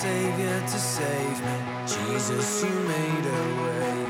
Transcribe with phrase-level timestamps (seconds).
[0.00, 1.56] Savior to save me.
[1.86, 4.09] Jesus, you made a way.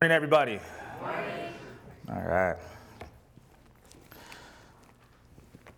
[0.00, 0.60] Morning, everybody.
[1.00, 1.52] Morning.
[2.08, 2.54] All right.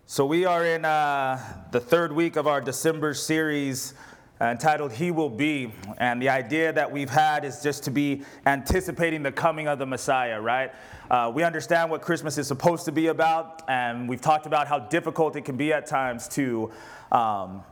[0.05, 1.41] So we are in uh,
[1.71, 3.95] the third week of our December series
[4.39, 8.21] uh, entitled "He Will Be," and the idea that we've had is just to be
[8.45, 10.39] anticipating the coming of the Messiah.
[10.39, 10.71] Right?
[11.09, 14.77] Uh, we understand what Christmas is supposed to be about, and we've talked about how
[14.77, 16.71] difficult it can be at times to.
[17.11, 17.63] Um,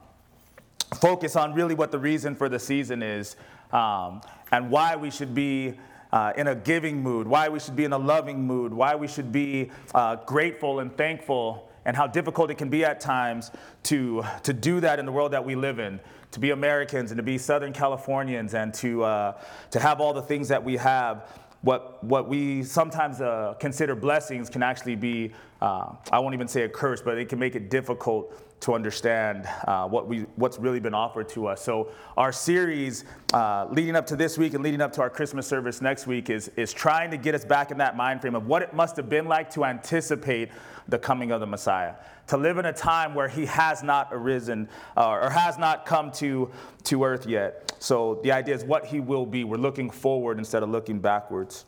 [0.99, 3.35] focus on really what the reason for the season is
[3.71, 5.77] um, and why we should be
[6.11, 9.07] uh, in a giving mood, why we should be in a loving mood, why we
[9.07, 13.51] should be uh, grateful and thankful, and how difficult it can be at times
[13.83, 15.99] to, to do that in the world that we live in,
[16.31, 20.21] to be Americans and to be Southern Californians and to, uh, to have all the
[20.21, 21.29] things that we have.
[21.61, 26.63] What, what we sometimes uh, consider blessings can actually be, uh, I won't even say
[26.63, 30.79] a curse, but it can make it difficult to understand uh, what we, what's really
[30.79, 31.61] been offered to us.
[31.61, 35.47] So, our series uh, leading up to this week and leading up to our Christmas
[35.47, 38.47] service next week is, is trying to get us back in that mind frame of
[38.47, 40.49] what it must have been like to anticipate
[40.89, 41.93] the coming of the Messiah,
[42.27, 44.67] to live in a time where he has not arisen
[44.97, 46.49] uh, or has not come to,
[46.83, 47.73] to earth yet.
[47.79, 49.45] So, the idea is what he will be.
[49.45, 51.65] We're looking forward instead of looking backwards.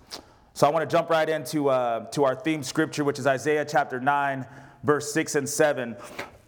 [0.54, 3.66] So, I want to jump right into uh, to our theme scripture, which is Isaiah
[3.66, 4.46] chapter 9,
[4.84, 5.96] verse 6 and 7.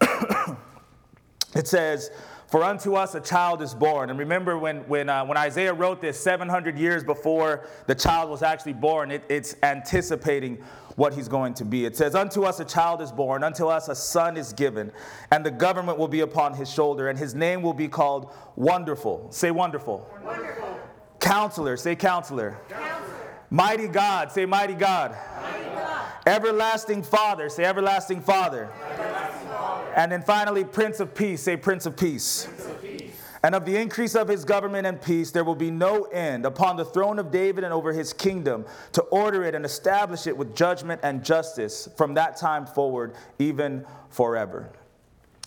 [1.56, 2.10] it says,
[2.48, 4.10] For unto us a child is born.
[4.10, 8.42] And remember when, when, uh, when Isaiah wrote this 700 years before the child was
[8.42, 10.62] actually born, it, it's anticipating
[10.96, 11.86] what he's going to be.
[11.86, 14.92] It says, Unto us a child is born, unto us a son is given,
[15.30, 19.28] and the government will be upon his shoulder, and his name will be called Wonderful.
[19.30, 20.08] Say wonderful.
[20.22, 20.78] Wonderful.
[21.20, 21.76] Counselor.
[21.76, 22.58] Say counselor.
[22.68, 23.13] Counselor.
[23.54, 24.32] Mighty God.
[24.32, 25.16] Say mighty God.
[25.40, 26.08] Mighty God.
[26.26, 27.48] Everlasting Father.
[27.48, 28.68] Say everlasting Father.
[28.90, 29.92] Everlasting Father.
[29.94, 31.42] And then finally, Prince of Peace.
[31.42, 32.46] Say Prince of Peace.
[32.46, 33.12] Prince of Peace.
[33.44, 36.76] And of the increase of his government and peace, there will be no end upon
[36.76, 40.56] the throne of David and over his kingdom to order it and establish it with
[40.56, 44.68] judgment and justice from that time forward, even forever.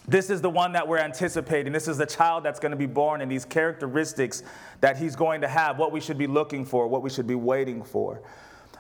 [0.10, 1.74] This is the one that we're anticipating.
[1.74, 4.42] This is the child that's going to be born, and these characteristics
[4.80, 7.36] that he's going to have, what we should be looking for, what we should be
[7.36, 8.22] waiting for.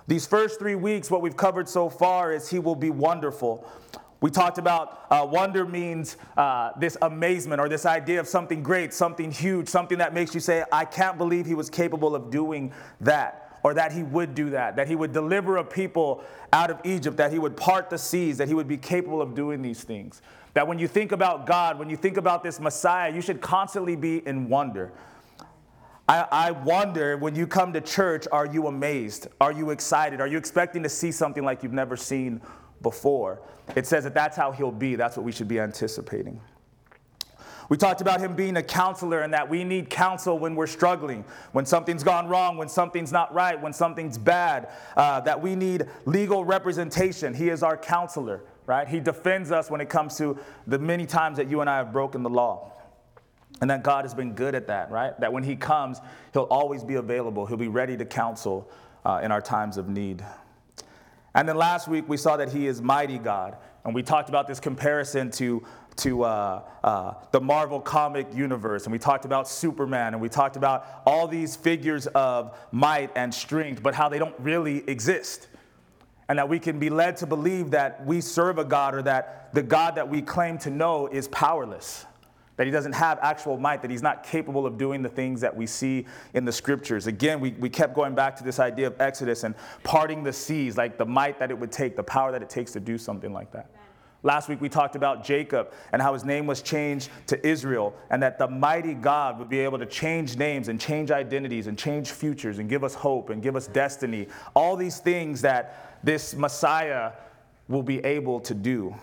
[0.08, 3.70] These first three weeks, what we've covered so far is he will be wonderful.
[4.22, 8.94] We talked about uh, wonder means uh, this amazement or this idea of something great,
[8.94, 12.72] something huge, something that makes you say, I can't believe he was capable of doing
[13.02, 16.24] that, or that he would do that, that he would deliver a people
[16.54, 19.36] out of Egypt, that he would part the seas, that he would be capable of
[19.36, 20.22] doing these things.
[20.57, 23.95] That when you think about God, when you think about this Messiah, you should constantly
[23.95, 24.91] be in wonder.
[26.09, 29.28] I, I, wonder when you come to church, are you amazed?
[29.40, 30.19] Are you excited?
[30.19, 32.41] Are you expecting to see something like you've never seen
[32.81, 33.40] before?
[33.75, 34.96] It says that that's how he'll be.
[34.96, 36.41] That's what we should be anticipating.
[37.69, 41.23] We talked about him being a counselor and that we need counsel when we're struggling,
[41.51, 45.85] when something's gone wrong, when something's not right, when something's bad, uh, that we need
[46.05, 47.35] legal representation.
[47.35, 48.87] He is our counselor, right?
[48.87, 50.37] He defends us when it comes to
[50.67, 52.73] the many times that you and I have broken the law.
[53.59, 55.19] And that God has been good at that, right?
[55.19, 55.99] That when He comes,
[56.34, 57.47] He'll always be available.
[57.47, 58.69] He'll be ready to counsel
[59.03, 60.23] uh, in our times of need.
[61.34, 63.58] And then last week, we saw that He is mighty God.
[63.84, 65.66] And we talked about this comparison to,
[65.96, 68.84] to uh, uh, the Marvel comic universe.
[68.84, 70.13] And we talked about Superman.
[70.13, 74.35] And we talked about all these figures of might and strength, but how they don't
[74.40, 75.47] really exist.
[76.29, 79.53] And that we can be led to believe that we serve a God or that
[79.53, 82.06] the God that we claim to know is powerless
[82.58, 85.56] that he doesn't have actual might, that he's not capable of doing the things that
[85.56, 87.08] we see in the scriptures.
[87.08, 90.76] Again, we, we kept going back to this idea of Exodus and parting the seas,
[90.76, 93.32] like the might that it would take, the power that it takes to do something
[93.32, 93.70] like that.
[94.23, 98.22] Last week we talked about Jacob and how his name was changed to Israel, and
[98.23, 102.11] that the mighty God would be able to change names and change identities and change
[102.11, 104.28] futures and give us hope and give us destiny.
[104.55, 107.11] All these things that this Messiah
[107.67, 108.96] will be able to do.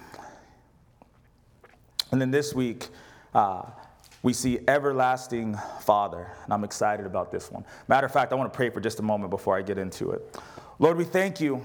[2.11, 2.89] And then this week,
[3.35, 3.63] uh,
[4.23, 7.65] we see everlasting Father, and I'm excited about this one.
[7.89, 10.13] Matter of fact, I want to pray for just a moment before I get into
[10.13, 10.41] it.
[10.79, 11.63] Lord, we thank you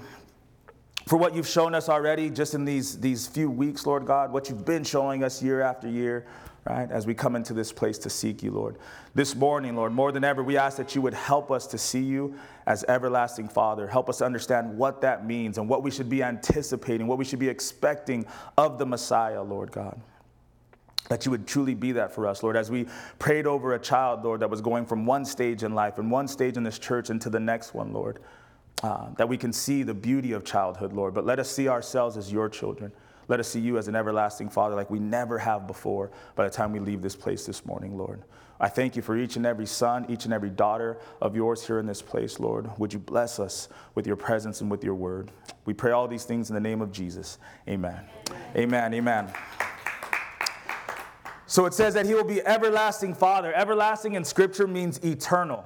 [1.10, 4.48] for what you've shown us already just in these, these few weeks, Lord God, what
[4.48, 6.24] you've been showing us year after year,
[6.68, 8.76] right, as we come into this place to seek you, Lord.
[9.12, 11.98] This morning, Lord, more than ever, we ask that you would help us to see
[11.98, 12.36] you
[12.68, 13.88] as everlasting Father.
[13.88, 17.40] Help us understand what that means and what we should be anticipating, what we should
[17.40, 18.24] be expecting
[18.56, 20.00] of the Messiah, Lord God
[21.08, 22.56] that you would truly be that for us, Lord.
[22.56, 22.86] As we
[23.18, 26.28] prayed over a child, Lord, that was going from one stage in life and one
[26.28, 28.20] stage in this church into the next one, Lord
[28.82, 31.14] uh, that we can see the beauty of childhood, Lord.
[31.14, 32.92] But let us see ourselves as your children.
[33.28, 36.50] Let us see you as an everlasting Father like we never have before by the
[36.50, 38.24] time we leave this place this morning, Lord.
[38.58, 41.78] I thank you for each and every son, each and every daughter of yours here
[41.78, 42.70] in this place, Lord.
[42.78, 45.30] Would you bless us with your presence and with your word?
[45.64, 47.38] We pray all these things in the name of Jesus.
[47.68, 48.00] Amen.
[48.56, 48.92] Amen.
[48.92, 48.94] Amen.
[48.94, 49.32] Amen.
[51.46, 53.52] So it says that he will be everlasting Father.
[53.54, 55.64] Everlasting in Scripture means eternal,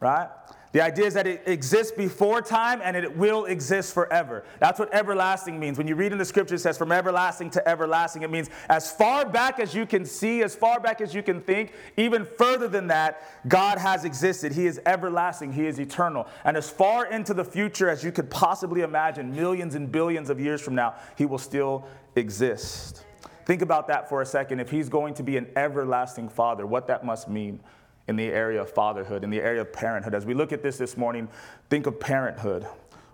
[0.00, 0.28] right?
[0.72, 4.42] The idea is that it exists before time and it will exist forever.
[4.58, 5.76] That's what everlasting means.
[5.76, 8.22] When you read in the scripture, it says from everlasting to everlasting.
[8.22, 11.42] It means as far back as you can see, as far back as you can
[11.42, 14.52] think, even further than that, God has existed.
[14.52, 16.26] He is everlasting, He is eternal.
[16.44, 20.40] And as far into the future as you could possibly imagine, millions and billions of
[20.40, 21.86] years from now, He will still
[22.16, 23.04] exist.
[23.44, 24.60] Think about that for a second.
[24.60, 27.60] If He's going to be an everlasting Father, what that must mean
[28.08, 30.14] in the area of fatherhood, in the area of parenthood.
[30.14, 31.28] As we look at this this morning,
[31.70, 32.66] think of parenthood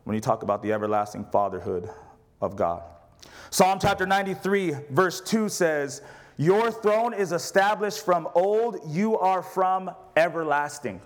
[0.05, 1.91] when you talk about the everlasting fatherhood
[2.41, 2.83] of God.
[3.51, 6.03] Psalm chapter 93, verse 2 says,
[6.37, 11.01] Your throne is established from old, you are from everlasting.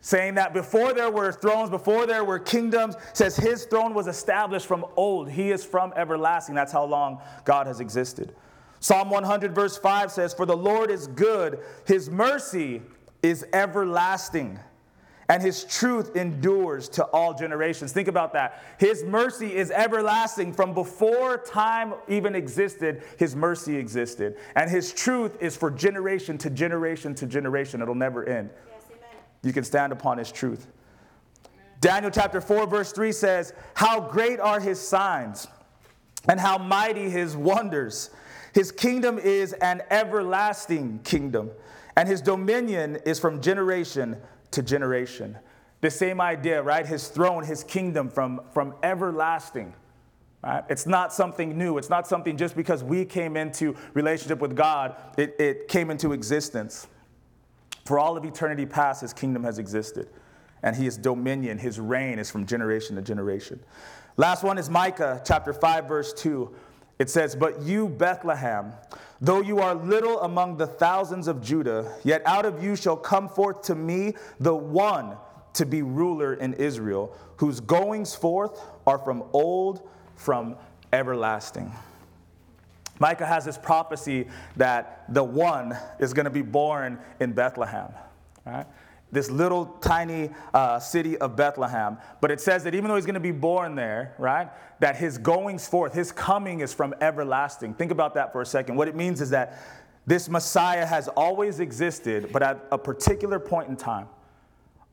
[0.00, 4.66] Saying that before there were thrones, before there were kingdoms, says his throne was established
[4.66, 5.28] from old.
[5.28, 6.54] He is from everlasting.
[6.54, 8.32] That's how long God has existed.
[8.86, 12.82] Psalm 100, verse 5 says, For the Lord is good, his mercy
[13.20, 14.60] is everlasting,
[15.28, 17.90] and his truth endures to all generations.
[17.90, 18.62] Think about that.
[18.78, 20.52] His mercy is everlasting.
[20.52, 24.36] From before time even existed, his mercy existed.
[24.54, 27.82] And his truth is for generation to generation to generation.
[27.82, 28.50] It'll never end.
[28.70, 28.84] Yes,
[29.42, 30.68] you can stand upon his truth.
[31.80, 35.48] Daniel chapter 4, verse 3 says, How great are his signs,
[36.28, 38.10] and how mighty his wonders.
[38.56, 41.50] His kingdom is an everlasting kingdom,
[41.94, 44.16] and his dominion is from generation
[44.52, 45.36] to generation.
[45.82, 46.86] The same idea, right?
[46.86, 49.74] His throne, his kingdom from, from everlasting.
[50.42, 50.64] Right?
[50.70, 51.76] It's not something new.
[51.76, 56.12] It's not something just because we came into relationship with God, it, it came into
[56.12, 56.86] existence.
[57.84, 60.08] For all of eternity past, his kingdom has existed.
[60.62, 63.60] And his dominion, his reign is from generation to generation.
[64.16, 66.56] Last one is Micah chapter 5, verse 2.
[66.98, 68.72] It says, But you, Bethlehem,
[69.20, 73.28] though you are little among the thousands of Judah, yet out of you shall come
[73.28, 75.16] forth to me the one
[75.54, 80.56] to be ruler in Israel, whose goings forth are from old, from
[80.92, 81.72] everlasting.
[82.98, 84.26] Micah has this prophecy
[84.56, 87.92] that the one is going to be born in Bethlehem.
[88.44, 88.66] Right?
[89.12, 91.98] This little tiny uh, city of Bethlehem.
[92.20, 94.48] But it says that even though he's going to be born there, right,
[94.80, 97.74] that his goings forth, his coming is from everlasting.
[97.74, 98.76] Think about that for a second.
[98.76, 99.60] What it means is that
[100.06, 104.08] this Messiah has always existed, but at a particular point in time,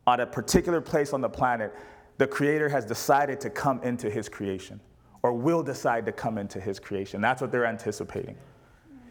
[0.07, 1.73] at a particular place on the planet,
[2.17, 4.79] the Creator has decided to come into his creation
[5.21, 7.21] or will decide to come into his creation.
[7.21, 8.35] That's what they're anticipating.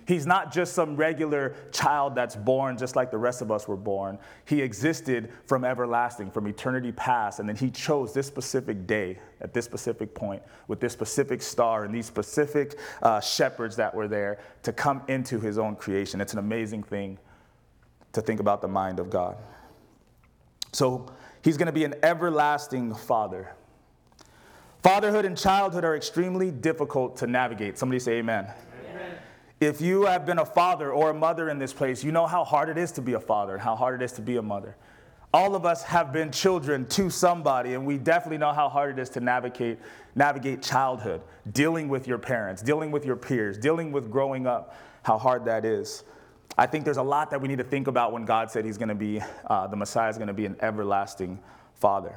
[0.07, 3.77] He's not just some regular child that's born just like the rest of us were
[3.77, 4.19] born.
[4.45, 9.53] He existed from everlasting, from eternity past, and then he chose this specific day at
[9.53, 14.39] this specific point with this specific star and these specific uh, shepherds that were there
[14.63, 16.21] to come into his own creation.
[16.21, 17.19] It's an amazing thing
[18.13, 19.37] to think about the mind of God.
[20.73, 21.07] So
[21.43, 23.55] he's going to be an everlasting father.
[24.83, 27.79] Fatherhood and childhood are extremely difficult to navigate.
[27.79, 28.49] Somebody say amen.
[29.63, 32.43] If you have been a father or a mother in this place, you know how
[32.43, 34.43] hard it is to be a father and how hard it is to be a
[34.43, 34.75] mother.
[35.33, 39.01] All of us have been children to somebody, and we definitely know how hard it
[39.01, 39.79] is to navigate,
[40.17, 41.21] navigate childhood,
[41.53, 45.65] dealing with your parents, dealing with your peers, dealing with growing up, how hard that
[45.65, 46.03] is.
[46.59, 48.79] I think there's a lot that we need to think about when God said He's
[48.79, 51.39] going to be, uh, the Messiah is going to be an everlasting
[51.75, 52.17] Father.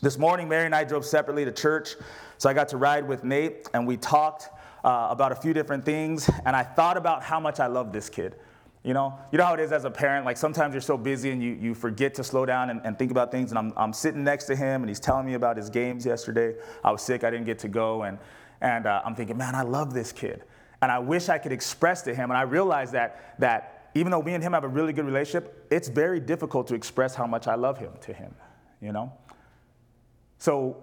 [0.00, 1.90] This morning, Mary and I drove separately to church,
[2.38, 4.48] so I got to ride with Nate, and we talked
[4.84, 8.08] uh, about a few different things, and I thought about how much I love this
[8.08, 8.36] kid.
[8.84, 10.26] You know, you know how it is as a parent.
[10.26, 13.12] Like sometimes you're so busy and you, you forget to slow down and, and think
[13.12, 13.52] about things.
[13.52, 16.56] And I'm, I'm sitting next to him and he's telling me about his games yesterday.
[16.82, 18.02] I was sick, I didn't get to go.
[18.02, 18.18] And,
[18.60, 20.42] and uh, I'm thinking, man, I love this kid.
[20.80, 22.32] And I wish I could express to him.
[22.32, 25.64] And I realized that, that even though me and him have a really good relationship,
[25.70, 28.34] it's very difficult to express how much I love him to him,
[28.80, 29.12] you know?
[30.38, 30.82] So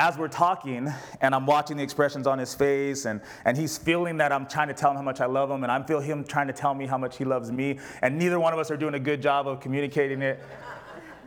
[0.00, 0.88] as we're talking
[1.20, 4.68] and I'm watching the expressions on his face and, and he's feeling that I'm trying
[4.68, 6.72] to tell him how much I love him and I'm feel him trying to tell
[6.72, 9.20] me how much he loves me and neither one of us are doing a good
[9.20, 10.42] job of communicating it.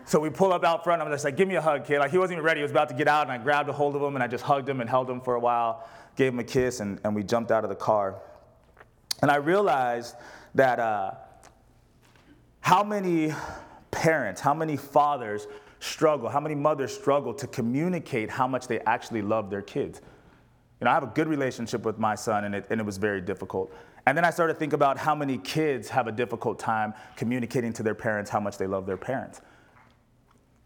[0.05, 1.01] So we pull up out front.
[1.01, 1.99] And I'm just like, give me a hug, kid.
[1.99, 2.61] Like he wasn't even ready.
[2.61, 4.27] He was about to get out and I grabbed a hold of him and I
[4.27, 7.13] just hugged him and held him for a while, gave him a kiss and, and
[7.13, 8.15] we jumped out of the car.
[9.21, 10.15] And I realized
[10.55, 11.11] that uh,
[12.59, 13.35] how many
[13.91, 15.45] parents, how many fathers
[15.83, 20.01] struggle, how many mothers struggle to communicate how much they actually love their kids.
[20.79, 22.97] You know, I have a good relationship with my son, and it, and it was
[22.97, 23.73] very difficult.
[24.05, 27.73] And then I started to think about how many kids have a difficult time communicating
[27.73, 29.41] to their parents how much they love their parents.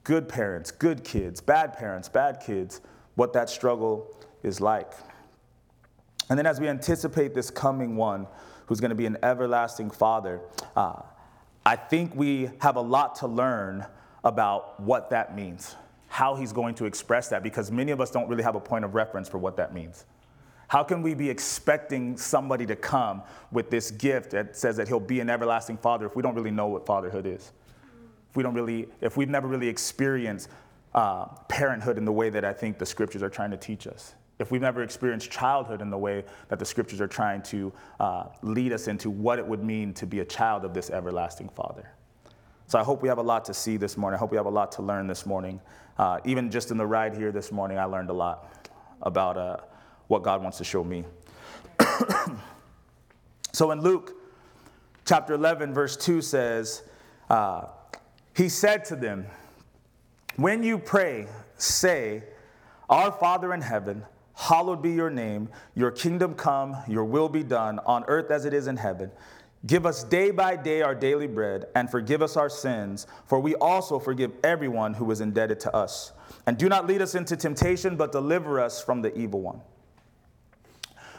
[0.03, 2.81] Good parents, good kids, bad parents, bad kids,
[3.15, 4.93] what that struggle is like.
[6.29, 8.27] And then as we anticipate this coming one
[8.67, 10.41] who's going to be an everlasting father,
[10.75, 11.01] uh,
[11.65, 13.85] I think we have a lot to learn
[14.23, 15.75] about what that means,
[16.07, 18.85] how he's going to express that, because many of us don't really have a point
[18.85, 20.05] of reference for what that means.
[20.67, 24.99] How can we be expecting somebody to come with this gift that says that he'll
[24.99, 27.53] be an everlasting father if we don't really know what fatherhood is?
[28.29, 30.49] If we don't really, if we've never really experienced
[30.93, 34.15] uh, parenthood in the way that I think the scriptures are trying to teach us.
[34.39, 38.25] If we've never experienced childhood in the way that the scriptures are trying to uh,
[38.41, 41.89] lead us into what it would mean to be a child of this everlasting father.
[42.67, 44.17] So I hope we have a lot to see this morning.
[44.17, 45.61] I hope we have a lot to learn this morning.
[45.97, 48.69] Uh, even just in the ride here this morning, I learned a lot
[49.01, 49.57] about uh,
[50.07, 51.05] what God wants to show me.
[53.53, 54.15] so in Luke
[55.05, 56.83] chapter 11, verse 2 says,
[57.29, 57.67] uh,
[58.35, 59.27] He said to them,
[60.35, 62.23] When you pray, say,
[62.89, 64.03] Our Father in heaven,
[64.35, 68.53] hallowed be your name, your kingdom come, your will be done, on earth as it
[68.53, 69.09] is in heaven.
[69.65, 73.55] Give us day by day our daily bread, and forgive us our sins, for we
[73.55, 76.13] also forgive everyone who is indebted to us.
[76.45, 79.61] And do not lead us into temptation, but deliver us from the evil one.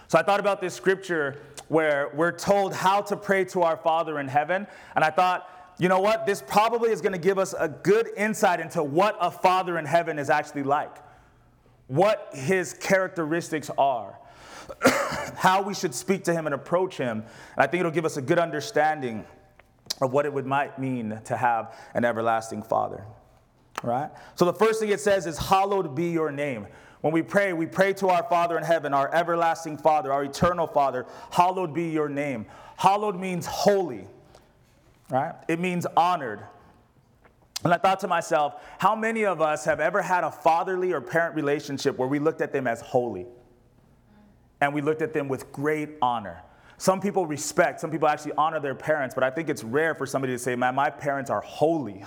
[0.06, 4.20] So I thought about this scripture where we're told how to pray to our Father
[4.20, 6.24] in heaven, and I thought, you know what?
[6.24, 9.84] This probably is going to give us a good insight into what a Father in
[9.84, 10.96] heaven is actually like,
[11.88, 14.18] what his characteristics are.
[15.36, 17.18] how we should speak to him and approach him.
[17.18, 17.24] And
[17.56, 19.24] I think it'll give us a good understanding
[20.00, 23.04] of what it would might mean to have an everlasting father.
[23.82, 24.10] Right?
[24.34, 26.66] So the first thing it says is, Hallowed be your name.
[27.00, 30.66] When we pray, we pray to our Father in heaven, our everlasting Father, our eternal
[30.66, 31.06] Father.
[31.30, 32.46] Hallowed be your name.
[32.76, 34.06] Hallowed means holy,
[35.08, 35.34] right?
[35.46, 36.42] It means honored.
[37.64, 41.00] And I thought to myself, how many of us have ever had a fatherly or
[41.00, 43.26] parent relationship where we looked at them as holy?
[44.60, 46.42] And we looked at them with great honor.
[46.78, 50.06] Some people respect, some people actually honor their parents, but I think it's rare for
[50.06, 52.04] somebody to say, Man, my parents are holy.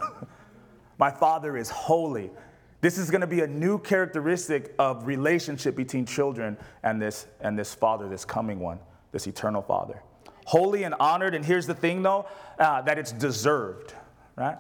[0.98, 2.31] my father is holy.
[2.79, 7.58] This is going to be a new characteristic of relationship between children and this, and
[7.58, 8.79] this father, this coming one,
[9.12, 10.01] this eternal father.
[10.46, 12.25] Holy and honored, and here's the thing though,
[12.58, 13.93] uh, that it's deserved,
[14.36, 14.58] right?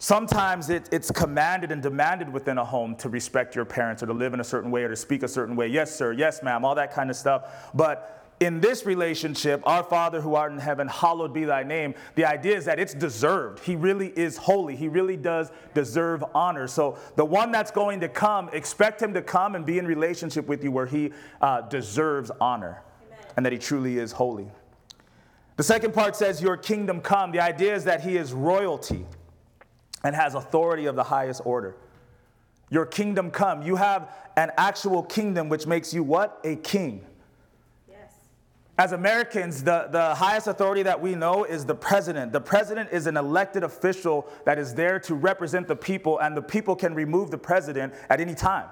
[0.00, 4.12] Sometimes it, it's commanded and demanded within a home to respect your parents or to
[4.12, 5.66] live in a certain way or to speak a certain way.
[5.66, 6.12] Yes, sir.
[6.12, 6.64] Yes, ma'am.
[6.64, 7.70] All that kind of stuff.
[7.74, 11.94] But in this relationship, our Father who art in heaven, hallowed be thy name.
[12.14, 13.64] The idea is that it's deserved.
[13.64, 14.76] He really is holy.
[14.76, 16.68] He really does deserve honor.
[16.68, 20.46] So the one that's going to come, expect him to come and be in relationship
[20.46, 21.10] with you where he
[21.42, 23.18] uh, deserves honor Amen.
[23.36, 24.48] and that he truly is holy.
[25.56, 27.32] The second part says, Your kingdom come.
[27.32, 29.04] The idea is that he is royalty
[30.08, 31.76] and has authority of the highest order.
[32.70, 33.60] Your kingdom come.
[33.60, 36.40] You have an actual kingdom, which makes you what?
[36.44, 37.04] A king.
[37.86, 38.14] Yes.
[38.78, 42.32] As Americans, the, the highest authority that we know is the president.
[42.32, 46.40] The president is an elected official that is there to represent the people, and the
[46.40, 48.70] people can remove the president at any time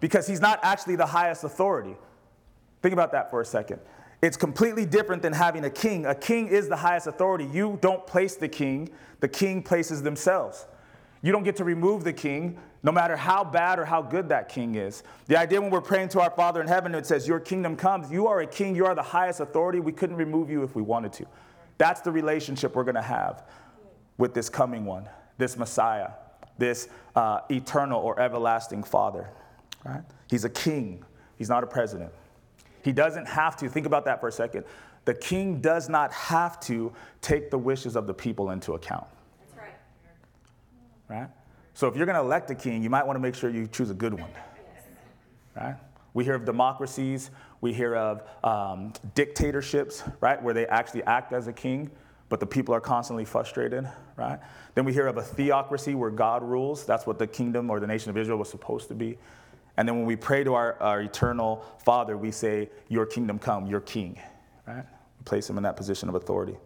[0.00, 1.94] because he's not actually the highest authority.
[2.82, 3.78] Think about that for a second.
[4.20, 6.06] It's completely different than having a king.
[6.06, 7.44] A king is the highest authority.
[7.44, 10.66] You don't place the king, the king places themselves.
[11.22, 14.48] You don't get to remove the king, no matter how bad or how good that
[14.48, 15.04] king is.
[15.26, 18.10] The idea when we're praying to our Father in heaven, it says, Your kingdom comes.
[18.10, 19.78] You are a king, you are the highest authority.
[19.78, 21.26] We couldn't remove you if we wanted to.
[21.78, 23.44] That's the relationship we're going to have
[24.18, 26.10] with this coming one, this Messiah,
[26.58, 29.30] this uh, eternal or everlasting Father.
[29.84, 30.02] Right?
[30.28, 31.04] He's a king,
[31.38, 32.12] he's not a president.
[32.82, 33.68] He doesn't have to.
[33.68, 34.64] Think about that for a second.
[35.04, 39.06] The king does not have to take the wishes of the people into account.
[41.12, 41.28] Right?
[41.74, 43.66] So if you're going to elect a king, you might want to make sure you
[43.66, 44.30] choose a good one.
[45.54, 45.76] Right?
[46.14, 51.48] We hear of democracies, we hear of um, dictatorships, right, where they actually act as
[51.48, 51.90] a king,
[52.28, 54.38] but the people are constantly frustrated, right?
[54.74, 56.86] Then we hear of a theocracy where God rules.
[56.86, 59.18] That's what the kingdom or the nation of Israel was supposed to be.
[59.76, 63.66] And then when we pray to our, our eternal Father, we say, Your kingdom come,
[63.66, 64.18] your king,
[64.66, 64.84] right?
[65.18, 66.56] We place him in that position of authority.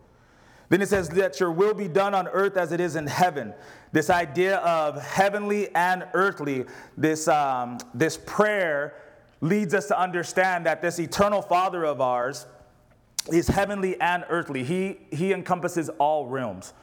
[0.68, 3.54] Then it says that your will be done on earth as it is in heaven.
[3.92, 6.64] This idea of heavenly and earthly,
[6.96, 8.94] this, um, this prayer
[9.40, 12.46] leads us to understand that this eternal Father of ours
[13.32, 14.64] is heavenly and earthly.
[14.64, 16.74] He, he encompasses all realms.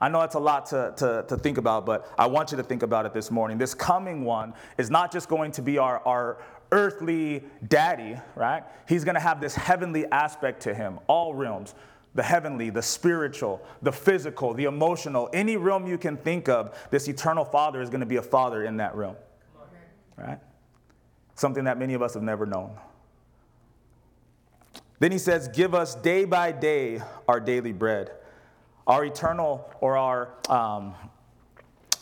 [0.00, 2.62] I know it's a lot to, to, to think about, but I want you to
[2.64, 3.58] think about it this morning.
[3.58, 6.38] This coming one is not just going to be our, our
[6.72, 8.64] earthly daddy, right?
[8.88, 11.74] He's going to have this heavenly aspect to him, all realms
[12.14, 17.08] the heavenly, the spiritual, the physical, the emotional, any realm you can think of, this
[17.08, 19.16] eternal Father is going to be a Father in that realm,
[20.16, 20.38] right?
[21.34, 22.76] Something that many of us have never known.
[24.98, 28.12] Then he says, Give us day by day our daily bread.
[28.86, 30.94] Our eternal or our, um,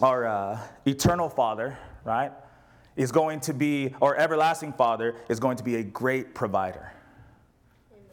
[0.00, 2.32] our uh, eternal Father, right,
[2.96, 6.92] is going to be, or everlasting Father is going to be a great provider.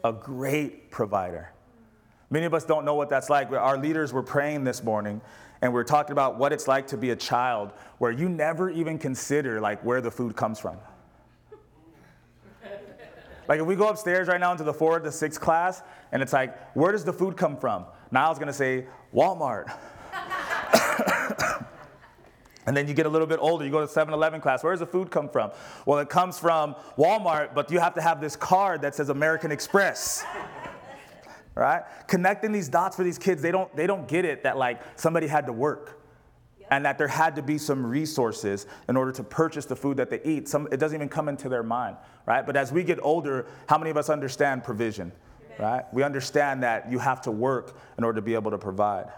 [0.04, 1.52] A great provider.
[2.30, 3.50] Many of us don't know what that's like.
[3.50, 5.20] Our leaders were praying this morning
[5.60, 8.70] and we are talking about what it's like to be a child where you never
[8.70, 10.76] even consider like where the food comes from.
[13.48, 15.82] Like if we go upstairs right now into the fourth to sixth class,
[16.12, 17.86] and it's like, where does the food come from?
[18.10, 19.74] Niall's gonna say, Walmart.
[22.66, 24.80] and then you get a little bit older, you go to 7-Eleven class, where does
[24.80, 25.50] the food come from?
[25.86, 29.50] Well, it comes from Walmart, but you have to have this card that says American
[29.50, 30.24] Express.
[31.58, 31.82] Right?
[32.06, 35.26] Connecting these dots for these kids, they don't, they don't get it that like somebody
[35.26, 36.00] had to work
[36.70, 40.10] and that there had to be some resources in order to purchase the food that
[40.10, 40.48] they eat.
[40.48, 42.46] Some, it doesn't even come into their mind, right?
[42.46, 45.10] But as we get older, how many of us understand provision,
[45.58, 45.84] right?
[45.92, 49.08] We understand that you have to work in order to be able to provide.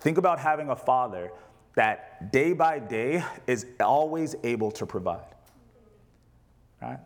[0.00, 1.30] Think about having a father
[1.74, 5.34] that day by day is always able to provide,
[6.80, 7.00] right?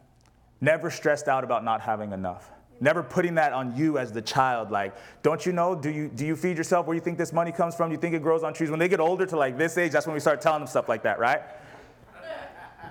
[0.61, 2.51] Never stressed out about not having enough.
[2.81, 4.71] Never putting that on you as the child.
[4.71, 5.75] Like, don't you know?
[5.75, 7.89] Do you, do you feed yourself where you think this money comes from?
[7.91, 8.71] Do you think it grows on trees?
[8.71, 10.89] When they get older to like this age, that's when we start telling them stuff
[10.89, 11.43] like that, right?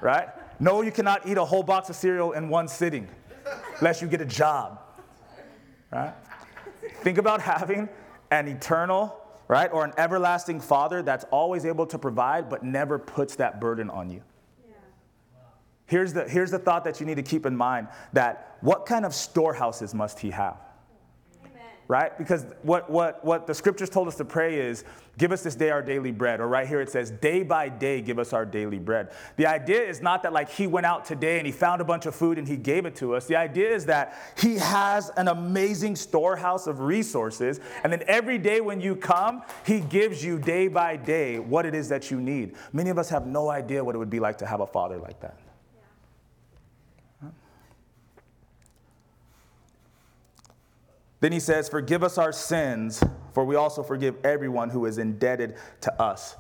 [0.02, 0.28] Right?
[0.60, 3.08] No, you cannot eat a whole box of cereal in one sitting
[3.80, 4.82] unless you get a job.
[5.92, 6.14] Right?
[7.02, 7.88] Think about having
[8.32, 9.16] an eternal,
[9.48, 13.90] right, or an everlasting father that's always able to provide but never puts that burden
[13.90, 14.22] on you.
[15.88, 19.06] Here's the, here's the thought that you need to keep in mind that what kind
[19.06, 20.58] of storehouses must he have?
[21.46, 21.62] Amen.
[21.88, 22.18] Right?
[22.18, 24.84] Because what, what, what the scriptures told us to pray is,
[25.18, 26.42] give us this day our daily bread.
[26.42, 29.14] Or right here it says, day by day give us our daily bread.
[29.38, 32.06] The idea is not that like he went out today and he found a bunch
[32.06, 33.26] of food and he gave it to us.
[33.26, 37.62] The idea is that he has an amazing storehouse of resources.
[37.86, 41.74] And then every day when you come, he gives you day by day what it
[41.74, 42.56] is that you need.
[42.74, 44.98] Many of us have no idea what it would be like to have a father
[44.98, 45.40] like that.
[51.20, 53.04] Then he says, Forgive us our sins,
[53.34, 56.36] for we also forgive everyone who is indebted to us.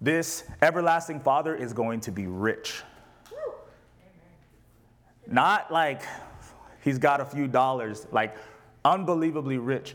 [0.00, 2.82] This everlasting Father is going to be rich.
[5.26, 6.02] Not like
[6.82, 8.36] he's got a few dollars, like
[8.84, 9.94] unbelievably rich.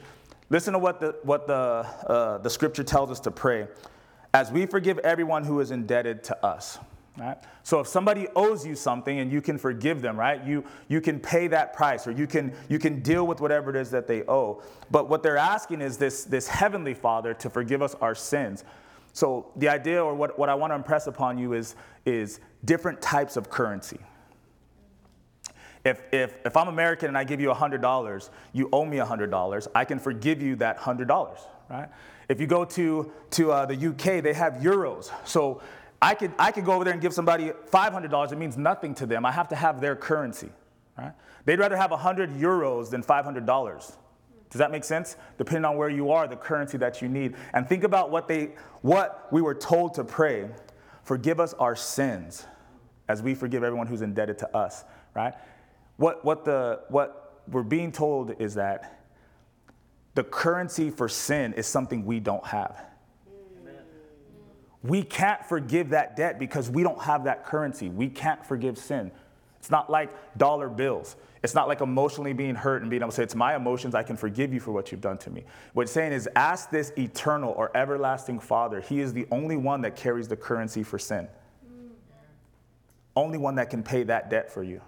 [0.50, 3.68] Listen to what the, what the, uh, the scripture tells us to pray.
[4.34, 6.80] As we forgive everyone who is indebted to us.
[7.18, 7.38] Right?
[7.64, 10.44] So if somebody owes you something and you can forgive them, right?
[10.46, 13.76] You, you can pay that price or you can, you can deal with whatever it
[13.76, 14.62] is that they owe.
[14.92, 18.64] But what they're asking is this, this heavenly Father to forgive us our sins.
[19.14, 21.76] So the idea or what, what I want to impress upon you is,
[22.06, 24.00] is different types of currency.
[25.84, 29.86] If, if, if I'm American and I give you $100, you owe me $100, I
[29.86, 31.90] can forgive you that $100, right?
[32.30, 35.12] If you go to, to uh, the UK, they have euros.
[35.26, 35.62] So
[36.02, 38.32] I could, I could go over there and give somebody $500.
[38.32, 39.26] It means nothing to them.
[39.26, 40.50] I have to have their currency.
[40.98, 41.14] Right?
[41.46, 43.46] They'd rather have 100 euros than $500.
[44.50, 45.16] Does that make sense?
[45.38, 47.36] Depending on where you are, the currency that you need.
[47.54, 50.50] And think about what, they, what we were told to pray.
[51.04, 52.46] Forgive us our sins
[53.08, 54.84] as we forgive everyone who's indebted to us,
[55.14, 55.34] right?
[55.98, 59.02] What, what, the, what we're being told is that
[60.16, 62.84] the currency for sin is something we don't have.
[64.84, 67.90] We can't forgive that debt because we don't have that currency.
[67.90, 69.12] We can't forgive sin.
[69.60, 71.16] It's not like dollar bills.
[71.44, 74.04] It's not like emotionally being hurt and being able to say, It's my emotions, I
[74.04, 75.44] can forgive you for what you've done to me.
[75.74, 78.82] What it's saying is, ask this eternal or everlasting Father.
[78.82, 81.28] He is the only one that carries the currency for sin,
[83.16, 84.82] only one that can pay that debt for you.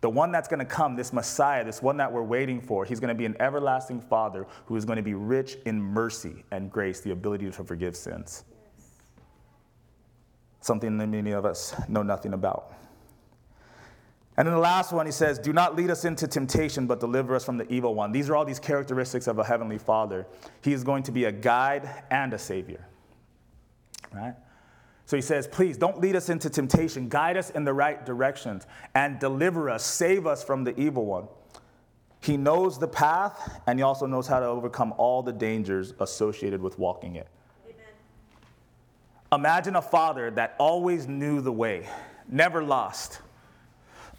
[0.00, 3.00] The one that's going to come, this Messiah, this one that we're waiting for, he's
[3.00, 6.70] going to be an everlasting Father who is going to be rich in mercy and
[6.70, 8.44] grace, the ability to forgive sins.
[10.60, 12.74] Something that many of us know nothing about.
[14.36, 17.34] And then the last one, he says, Do not lead us into temptation, but deliver
[17.34, 18.12] us from the evil one.
[18.12, 20.26] These are all these characteristics of a heavenly father.
[20.62, 22.86] He is going to be a guide and a savior.
[24.14, 24.34] Right?
[25.04, 27.08] So he says, Please don't lead us into temptation.
[27.08, 31.26] Guide us in the right directions and deliver us, save us from the evil one.
[32.22, 36.62] He knows the path, and he also knows how to overcome all the dangers associated
[36.62, 37.28] with walking it.
[39.32, 41.88] Imagine a father that always knew the way,
[42.28, 43.20] never lost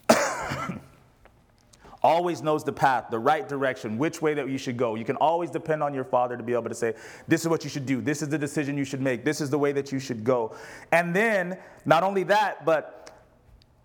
[2.04, 4.96] always knows the path, the right direction, which way that you should go.
[4.96, 6.94] You can always depend on your father to be able to say,
[7.28, 8.02] This is what you should do.
[8.02, 9.24] This is the decision you should make.
[9.24, 10.56] This is the way that you should go.
[10.92, 12.98] And then, not only that, but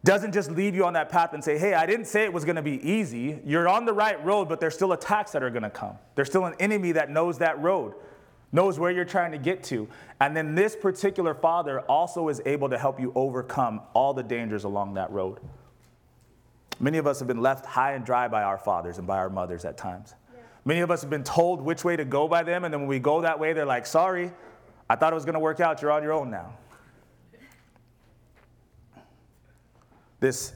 [0.05, 2.45] doesn't just leave you on that path and say, Hey, I didn't say it was
[2.45, 3.41] going to be easy.
[3.45, 5.99] You're on the right road, but there's still attacks that are going to come.
[6.15, 7.95] There's still an enemy that knows that road.
[8.57, 9.87] Knows where you're trying to get to.
[10.19, 14.65] And then this particular father also is able to help you overcome all the dangers
[14.65, 15.41] along that road.
[16.81, 19.29] Many of us have been left high and dry by our fathers and by our
[19.29, 20.15] mothers at times.
[20.33, 20.41] Yeah.
[20.65, 22.89] Many of us have been told which way to go by them, and then when
[22.89, 24.33] we go that way, they're like, sorry,
[24.89, 25.83] I thought it was going to work out.
[25.83, 26.55] You're on your own now.
[30.19, 30.55] This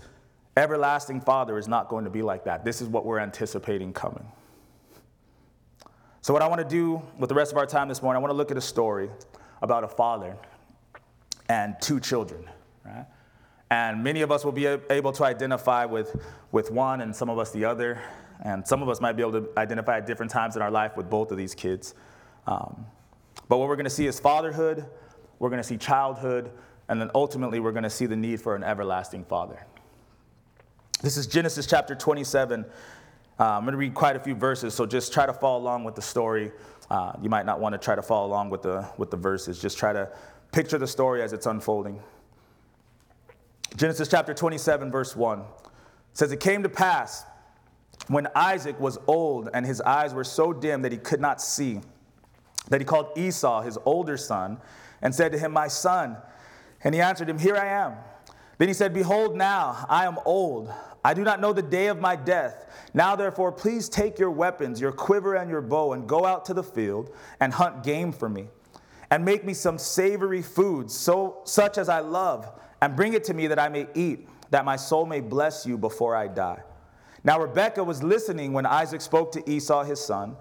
[0.57, 2.65] everlasting Father is not going to be like that.
[2.65, 4.27] This is what we're anticipating coming.
[6.23, 8.21] So, what I want to do with the rest of our time this morning, I
[8.21, 9.09] want to look at a story
[9.63, 10.37] about a father
[11.49, 12.45] and two children.
[12.85, 13.07] Right?
[13.71, 16.15] And many of us will be able to identify with,
[16.53, 18.03] with one and some of us the other.
[18.43, 20.97] And some of us might be able to identify at different times in our life
[20.97, 21.95] with both of these kids.
[22.47, 22.85] Um,
[23.49, 24.85] but what we're going to see is fatherhood,
[25.39, 26.51] we're going to see childhood,
[26.89, 29.67] and then ultimately we're going to see the need for an everlasting father.
[31.03, 32.67] This is Genesis chapter 27.
[33.41, 35.85] Uh, I'm going to read quite a few verses, so just try to follow along
[35.85, 36.53] with the story.
[36.91, 39.59] Uh, you might not want to try to follow along with the, with the verses,
[39.63, 40.11] just try to
[40.53, 41.99] picture the story as it's unfolding.
[43.77, 45.43] Genesis chapter 27, verse 1
[46.13, 47.25] says, It came to pass
[48.09, 51.81] when Isaac was old and his eyes were so dim that he could not see,
[52.69, 54.59] that he called Esau, his older son,
[55.01, 56.19] and said to him, My son.
[56.85, 57.95] And he answered him, Here I am.
[58.59, 60.71] Then he said, Behold, now I am old.
[61.05, 62.67] I do not know the day of my death.
[62.93, 66.55] Now, therefore, please take your weapons, your quiver and your bow, and go out to
[66.55, 67.11] the field
[67.41, 68.49] and hunt game for me,
[69.11, 73.35] and make me some savory food, so, such as I love and bring it to
[73.35, 76.63] me that I may eat, that my soul may bless you before I die.
[77.23, 80.37] Now Rebekah was listening when Isaac spoke to Esau his son,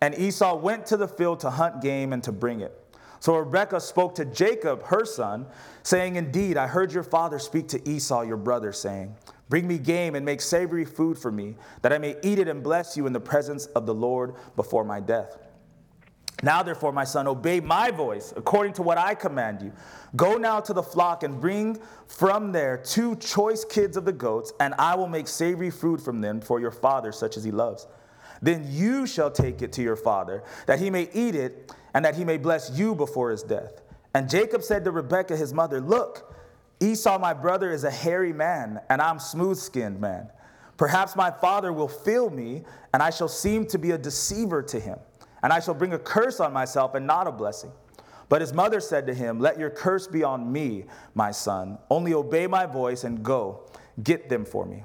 [0.00, 2.74] and Esau went to the field to hunt game and to bring it.
[3.20, 5.46] So Rebekah spoke to Jacob, her son,
[5.82, 9.16] saying, Indeed, I heard your father speak to Esau, your brother, saying,
[9.48, 12.62] Bring me game and make savory food for me, that I may eat it and
[12.62, 15.38] bless you in the presence of the Lord before my death.
[16.42, 19.72] Now, therefore, my son, obey my voice according to what I command you.
[20.14, 24.52] Go now to the flock and bring from there two choice kids of the goats,
[24.60, 27.88] and I will make savory food from them for your father, such as he loves.
[28.40, 32.14] Then you shall take it to your father, that he may eat it, and that
[32.14, 33.82] he may bless you before his death.
[34.14, 36.27] And Jacob said to Rebekah, his mother, Look,
[36.80, 40.30] Esau, my brother, is a hairy man, and I'm smooth skinned man.
[40.76, 42.64] Perhaps my father will feel me,
[42.94, 44.98] and I shall seem to be a deceiver to him
[45.42, 47.72] and I shall bring a curse on myself and not a blessing.
[48.28, 51.78] But his mother said to him, Let your curse be on me, my son.
[51.90, 53.62] Only obey my voice and go,
[54.02, 54.84] get them for me.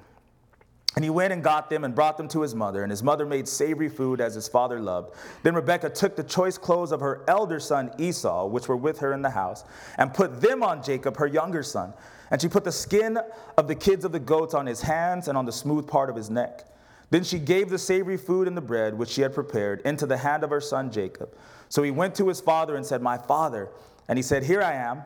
[0.96, 2.84] And he went and got them and brought them to his mother.
[2.84, 5.16] And his mother made savory food as his father loved.
[5.42, 9.12] Then Rebekah took the choice clothes of her elder son Esau, which were with her
[9.14, 9.64] in the house,
[9.98, 11.94] and put them on Jacob, her younger son.
[12.30, 13.18] And she put the skin
[13.58, 16.16] of the kids of the goats on his hands and on the smooth part of
[16.16, 16.66] his neck.
[17.10, 20.18] Then she gave the savory food and the bread which she had prepared into the
[20.18, 21.36] hand of her son Jacob.
[21.70, 23.70] So he went to his father and said, My father.
[24.08, 25.04] And he said, Here I am.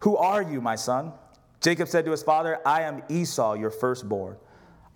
[0.00, 1.12] Who are you, my son?
[1.60, 4.36] Jacob said to his father, I am Esau, your firstborn.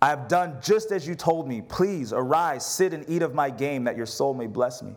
[0.02, 1.60] I have done just as you told me.
[1.60, 4.94] Please arise, sit and eat of my game, that your soul may bless me.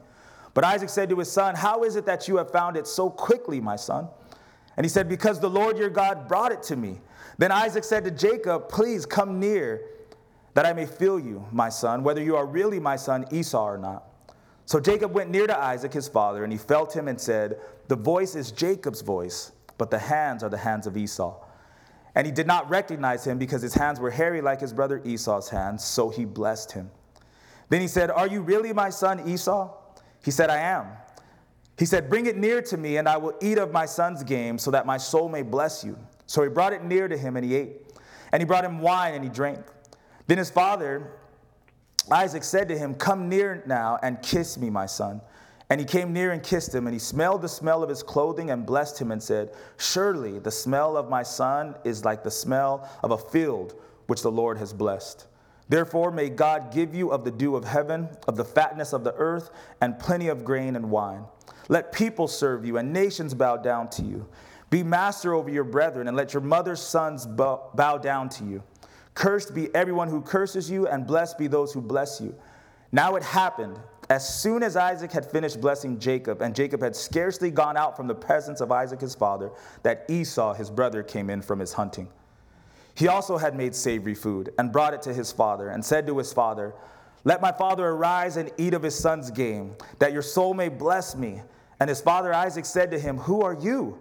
[0.54, 3.10] But Isaac said to his son, How is it that you have found it so
[3.10, 4.08] quickly, my son?
[4.78, 7.02] And he said, Because the Lord your God brought it to me.
[7.38, 9.82] Then Isaac said to Jacob, Please come near
[10.54, 13.78] that I may feel you, my son, whether you are really my son Esau or
[13.78, 14.06] not.
[14.66, 17.96] So Jacob went near to Isaac his father, and he felt him and said, The
[17.96, 21.43] voice is Jacob's voice, but the hands are the hands of Esau.
[22.16, 25.50] And he did not recognize him because his hands were hairy like his brother Esau's
[25.50, 26.92] hands, so he blessed him.
[27.70, 29.72] Then he said, Are you really my son Esau?
[30.24, 30.88] He said, I am.
[31.78, 34.58] He said, Bring it near to me, and I will eat of my son's game,
[34.58, 35.98] so that my soul may bless you.
[36.28, 37.82] So he brought it near to him, and he ate.
[38.32, 39.60] And he brought him wine, and he drank.
[40.28, 41.12] Then his father,
[42.12, 45.20] Isaac, said to him, Come near now and kiss me, my son.
[45.74, 48.52] And he came near and kissed him, and he smelled the smell of his clothing
[48.52, 52.88] and blessed him and said, Surely the smell of my son is like the smell
[53.02, 53.74] of a field
[54.06, 55.26] which the Lord has blessed.
[55.68, 59.16] Therefore, may God give you of the dew of heaven, of the fatness of the
[59.16, 59.50] earth,
[59.82, 61.24] and plenty of grain and wine.
[61.70, 64.28] Let people serve you, and nations bow down to you.
[64.70, 68.62] Be master over your brethren, and let your mother's sons bow down to you.
[69.16, 72.36] Cursed be everyone who curses you, and blessed be those who bless you.
[72.92, 77.50] Now it happened, as soon as Isaac had finished blessing Jacob, and Jacob had scarcely
[77.50, 79.52] gone out from the presence of Isaac his father,
[79.84, 82.10] that Esau his brother came in from his hunting.
[82.96, 86.18] He also had made savory food, and brought it to his father, and said to
[86.18, 86.74] his father,
[87.24, 91.16] Let my father arise and eat of his son's game, that your soul may bless
[91.16, 91.42] me.
[91.80, 94.00] And his father Isaac said to him, Who are you?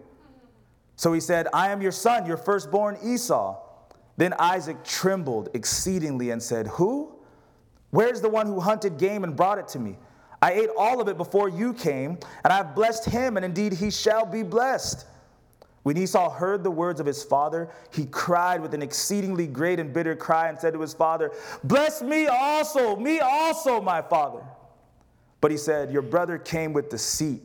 [0.97, 3.59] So he said, I am your son, your firstborn Esau.
[4.17, 7.15] Then Isaac trembled exceedingly and said, Who?
[7.93, 9.97] Where's the one who hunted game and brought it to me?
[10.41, 13.75] I ate all of it before you came, and I have blessed him, and indeed
[13.75, 15.07] he shall be blessed.
[15.83, 19.93] When Esau heard the words of his father, he cried with an exceedingly great and
[19.93, 21.33] bitter cry and said to his father,
[21.65, 24.43] Bless me also, me also, my father.
[25.41, 27.43] But he said, Your brother came with deceit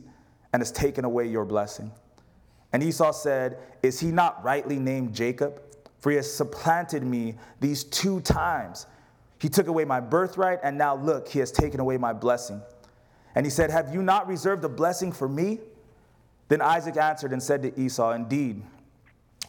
[0.52, 1.92] and has taken away your blessing.
[2.72, 5.60] And Esau said, Is he not rightly named Jacob?
[6.00, 8.86] For he has supplanted me these two times.
[9.38, 12.60] He took away my birthright, and now look, he has taken away my blessing.
[13.34, 15.60] And he said, Have you not reserved a blessing for me?
[16.48, 18.62] Then Isaac answered and said to Esau, Indeed,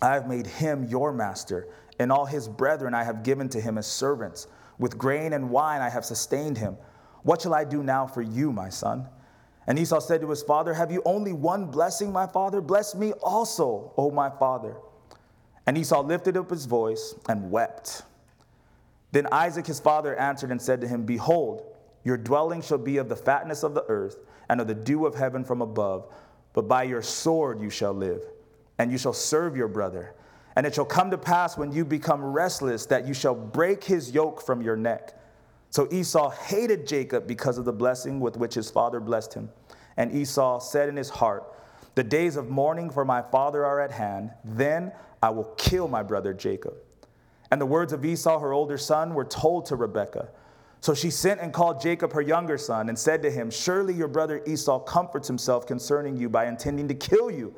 [0.02, 3.78] I have made him your master, and all his brethren I have given to him
[3.78, 4.48] as servants.
[4.78, 6.78] With grain and wine I have sustained him.
[7.24, 9.08] What shall I do now for you, my son?
[9.68, 12.62] And Esau said to his father, Have you only one blessing, my father?
[12.62, 14.76] Bless me also, O my father.
[15.66, 18.04] And Esau lifted up his voice and wept.
[19.12, 21.64] Then Isaac his father answered and said to him, Behold,
[22.04, 24.18] your dwelling shall be of the fatness of the earth
[24.50, 26.08] and of the dew of heaven from above,
[26.54, 28.24] but by your sword you shall live,
[28.78, 30.16] and you shall serve your brother.
[30.56, 34.12] And it shall come to pass when you become restless that you shall break his
[34.12, 35.16] yoke from your neck.
[35.70, 39.50] So Esau hated Jacob because of the blessing with which his father blessed him.
[39.98, 41.44] And Esau said in his heart,
[41.96, 44.32] The days of mourning for my father are at hand.
[44.44, 44.92] Then
[45.22, 46.74] I will kill my brother Jacob.
[47.52, 50.30] And the words of Esau, her older son, were told to Rebekah.
[50.82, 54.08] So she sent and called Jacob, her younger son, and said to him, Surely your
[54.08, 57.54] brother Esau comforts himself concerning you by intending to kill you.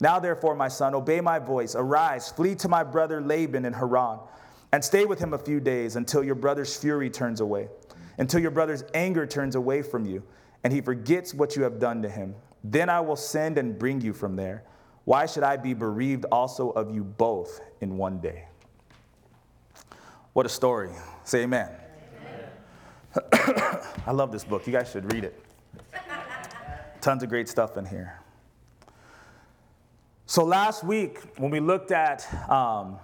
[0.00, 1.74] Now, therefore, my son, obey my voice.
[1.74, 4.20] Arise, flee to my brother Laban in Haran,
[4.72, 7.68] and stay with him a few days until your brother's fury turns away,
[8.18, 10.22] until your brother's anger turns away from you,
[10.64, 12.34] and he forgets what you have done to him.
[12.64, 14.64] Then I will send and bring you from there.
[15.04, 18.48] Why should I be bereaved also of you both in one day?
[20.36, 20.90] What a story.
[21.24, 21.70] Say amen.
[23.32, 23.80] amen.
[24.06, 24.66] I love this book.
[24.66, 25.42] You guys should read it.
[27.00, 28.20] Tons of great stuff in here.
[30.26, 32.98] So, last week, when we looked at um,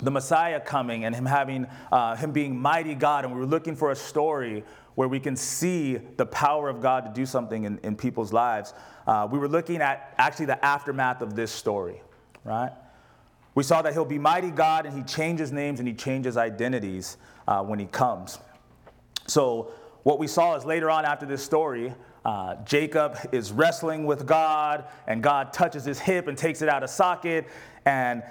[0.00, 3.74] the Messiah coming and him having uh, him being mighty God, and we were looking
[3.74, 4.62] for a story
[4.94, 8.72] where we can see the power of God to do something in, in people's lives.
[9.04, 12.00] Uh, we were looking at actually the aftermath of this story,
[12.44, 12.70] right?
[13.54, 17.16] We saw that he'll be mighty God and he changes names and he changes identities
[17.48, 18.38] uh, when he comes.
[19.26, 21.92] So, what we saw is later on after this story,
[22.24, 26.82] uh, Jacob is wrestling with God, and God touches his hip and takes it out
[26.82, 27.46] of socket.
[27.84, 28.22] And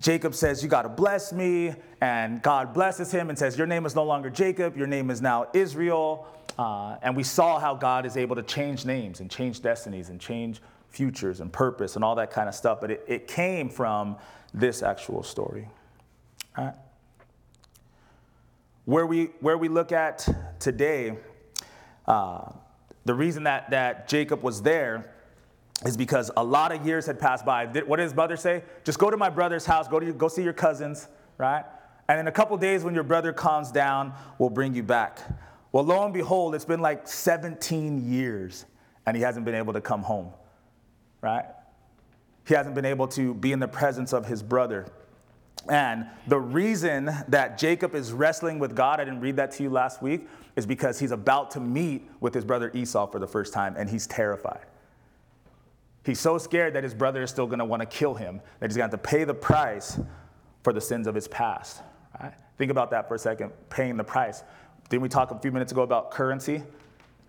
[0.00, 1.74] Jacob says, You got to bless me.
[2.00, 5.20] And God blesses him and says, Your name is no longer Jacob, your name is
[5.20, 6.26] now Israel.
[6.58, 10.20] Uh, and we saw how God is able to change names and change destinies and
[10.20, 12.80] change futures and purpose and all that kind of stuff.
[12.80, 14.16] But it, it came from
[14.54, 15.68] this actual story.
[16.56, 16.74] All right?
[18.84, 20.28] Where we, where we look at
[20.60, 21.18] today,
[22.06, 22.52] uh,
[23.04, 25.10] the reason that, that Jacob was there
[25.84, 27.66] is because a lot of years had passed by.
[27.66, 28.62] What did his brother say?
[28.84, 31.64] Just go to my brother's house, go, to, go see your cousins, right?
[32.08, 35.18] And in a couple days, when your brother calms down, we'll bring you back.
[35.72, 38.66] Well, lo and behold, it's been like 17 years,
[39.06, 40.30] and he hasn't been able to come home,
[41.20, 41.46] right?
[42.46, 44.86] He hasn't been able to be in the presence of his brother.
[45.68, 49.70] And the reason that Jacob is wrestling with God, I didn't read that to you
[49.70, 53.52] last week, is because he's about to meet with his brother Esau for the first
[53.52, 54.66] time, and he's terrified.
[56.04, 58.70] He's so scared that his brother is still going to want to kill him, that
[58.70, 59.98] he's going to have to pay the price
[60.62, 61.80] for the sins of his past.
[62.20, 62.34] Right?
[62.58, 64.44] Think about that for a second, paying the price.
[64.90, 66.62] Didn't we talk a few minutes ago about currency?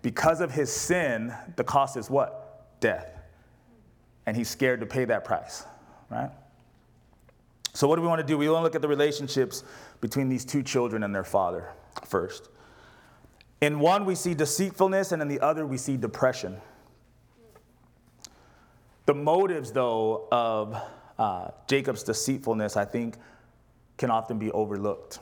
[0.02, 2.80] Because of his sin, the cost is what?
[2.80, 3.15] Death.
[4.26, 5.64] And he's scared to pay that price,
[6.10, 6.30] right?
[7.72, 8.38] So, what do we want to do?
[8.38, 9.62] We want to look at the relationships
[10.00, 11.68] between these two children and their father
[12.06, 12.48] first.
[13.60, 16.60] In one, we see deceitfulness, and in the other, we see depression.
[19.06, 20.76] The motives, though, of
[21.18, 23.16] uh, Jacob's deceitfulness, I think,
[23.96, 25.20] can often be overlooked.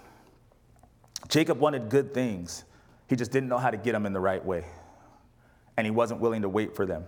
[1.28, 2.64] Jacob wanted good things,
[3.08, 4.64] he just didn't know how to get them in the right way,
[5.76, 7.04] and he wasn't willing to wait for them.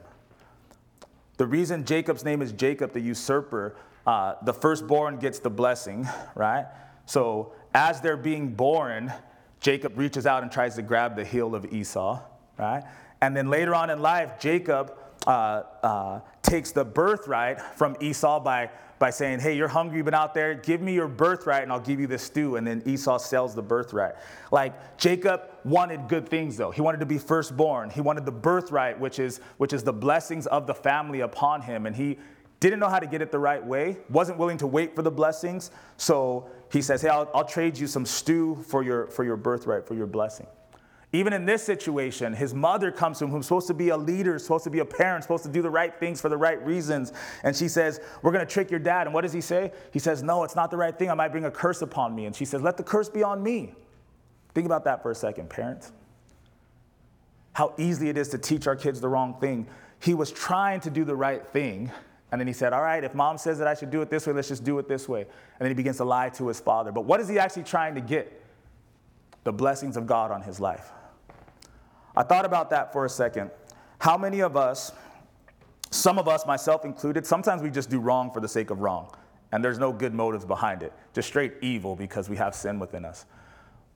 [1.37, 6.67] The reason Jacob's name is Jacob, the usurper, uh, the firstborn gets the blessing, right?
[7.07, 9.13] So as they're being born,
[9.61, 12.21] Jacob reaches out and tries to grab the heel of Esau,
[12.59, 12.85] right?
[13.21, 18.71] And then later on in life, Jacob uh, uh, takes the birthright from Esau by,
[18.99, 21.81] by saying, Hey, you're hungry, you've been out there, give me your birthright and I'll
[21.81, 22.57] give you this stew.
[22.57, 24.15] And then Esau sells the birthright.
[24.53, 26.71] Like Jacob wanted good things though.
[26.71, 27.91] He wanted to be firstborn.
[27.91, 31.87] He wanted the birthright, which is, which is the blessings of the family upon him.
[31.87, 32.19] And he
[32.61, 35.11] didn't know how to get it the right way, wasn't willing to wait for the
[35.11, 35.71] blessings.
[35.97, 39.87] So he says, Hey, I'll, I'll trade you some stew for your, for your birthright,
[39.87, 40.47] for your blessing.
[41.17, 44.39] Even in this situation, his mother comes to him, who's supposed to be a leader,
[44.39, 47.15] supposed to be a parent, supposed to do the right things for the right reasons.
[47.43, 49.07] And she says, We're going to trick your dad.
[49.07, 49.73] And what does he say?
[49.95, 51.11] He says, No, it's not the right thing.
[51.11, 52.27] I might bring a curse upon me.
[52.27, 53.73] And she says, Let the curse be on me.
[54.53, 55.91] Think about that for a second, parents.
[57.55, 59.69] How easy it is to teach our kids the wrong thing.
[60.01, 61.91] He was trying to do the right thing.
[62.31, 64.27] And then he said, All right, if mom says that I should do it this
[64.27, 65.23] way, let's just do it this way.
[65.23, 66.93] And then he begins to lie to his father.
[66.93, 68.43] But what is he actually trying to get?
[69.45, 70.93] The blessings of God on his life.
[72.17, 73.51] I thought about that for a second.
[73.99, 74.93] How many of us,
[75.91, 79.15] some of us, myself included, sometimes we just do wrong for the sake of wrong,
[79.53, 83.05] and there's no good motives behind it, just straight evil because we have sin within
[83.05, 83.27] us.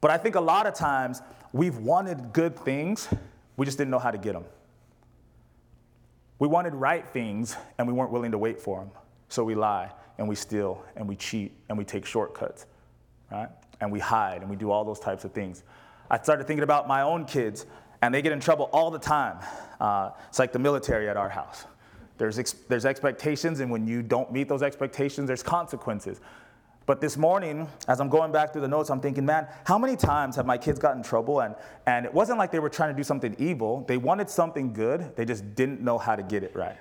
[0.00, 3.08] But I think a lot of times we've wanted good things,
[3.56, 4.44] we just didn't know how to get them.
[6.38, 8.90] We wanted right things, and we weren't willing to wait for them.
[9.28, 12.66] So we lie, and we steal, and we cheat, and we take shortcuts,
[13.30, 13.48] right?
[13.80, 15.62] And we hide, and we do all those types of things.
[16.10, 17.66] I started thinking about my own kids
[18.02, 19.38] and they get in trouble all the time.
[19.80, 21.64] Uh, it's like the military at our house.
[22.18, 26.20] There's, ex- there's expectations, and when you don't meet those expectations, there's consequences.
[26.86, 29.96] But this morning, as I'm going back through the notes, I'm thinking, man, how many
[29.96, 31.40] times have my kids gotten in trouble?
[31.40, 31.54] And,
[31.86, 33.84] and it wasn't like they were trying to do something evil.
[33.86, 36.76] They wanted something good, they just didn't know how to get it right.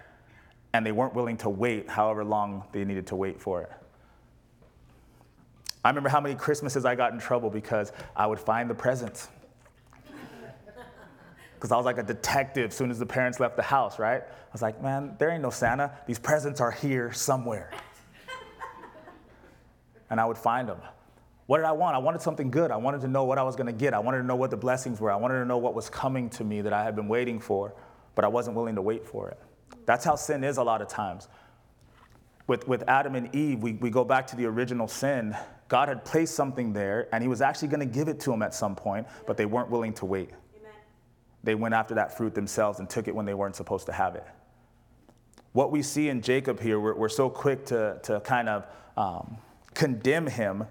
[0.73, 3.71] And they weren't willing to wait however long they needed to wait for it.
[5.83, 9.29] I remember how many Christmases I got in trouble because I would find the presents
[11.59, 14.21] because I was like a detective as soon as the parents left the house, right?
[14.21, 15.91] I was like, man, there ain't no Santa.
[16.07, 17.69] These presents are here somewhere.
[20.09, 20.77] and I would find them.
[21.47, 21.95] What did I want?
[21.95, 22.71] I wanted something good.
[22.71, 23.93] I wanted to know what I was going to get.
[23.93, 25.11] I wanted to know what the blessings were.
[25.11, 27.73] I wanted to know what was coming to me that I had been waiting for,
[28.15, 29.37] but I wasn't willing to wait for it.
[29.85, 31.27] That's how sin is a lot of times.
[32.47, 35.35] With, with Adam and Eve, we, we go back to the original sin.
[35.67, 38.43] God had placed something there, and He was actually going to give it to them
[38.43, 40.29] at some point, but they weren't willing to wait
[41.43, 44.15] they went after that fruit themselves and took it when they weren't supposed to have
[44.15, 44.25] it.
[45.53, 49.37] What we see in Jacob here, we're, we're so quick to, to kind of um,
[49.73, 50.65] condemn him,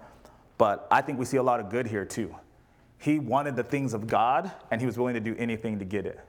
[0.57, 2.35] but I think we see a lot of good here too.
[2.97, 6.05] He wanted the things of God, and he was willing to do anything to get
[6.05, 6.19] it.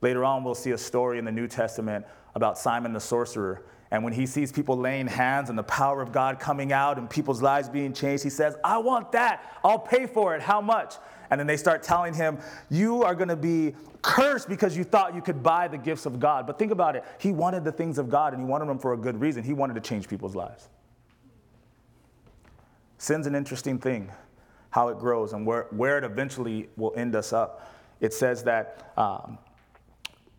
[0.00, 3.64] Later on, we'll see a story in the New Testament about Simon the sorcerer.
[3.90, 7.10] And when he sees people laying hands and the power of God coming out and
[7.10, 9.58] people's lives being changed, he says, I want that.
[9.64, 10.40] I'll pay for it.
[10.40, 10.94] How much?
[11.30, 12.38] And then they start telling him,
[12.70, 16.18] You are going to be cursed because you thought you could buy the gifts of
[16.18, 16.46] God.
[16.46, 17.04] But think about it.
[17.18, 19.44] He wanted the things of God and he wanted them for a good reason.
[19.44, 20.68] He wanted to change people's lives.
[22.98, 24.10] Sin's an interesting thing,
[24.70, 27.72] how it grows and where, where it eventually will end us up.
[28.00, 29.38] It says that um,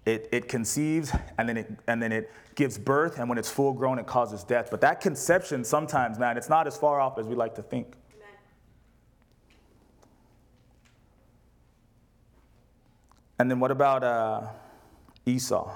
[0.05, 3.73] it, it conceives and then it, and then it gives birth, and when it's full
[3.73, 4.69] grown, it causes death.
[4.69, 7.93] But that conception, sometimes, man, it's not as far off as we like to think.
[13.41, 14.41] And then what about uh,
[15.25, 15.73] Esau?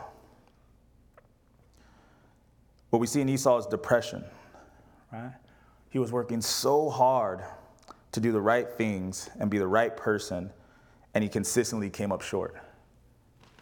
[2.91, 4.23] What we see in Esau is depression,
[5.11, 5.33] right?
[5.89, 7.41] He was working so hard
[8.11, 10.51] to do the right things and be the right person,
[11.15, 12.55] and he consistently came up short.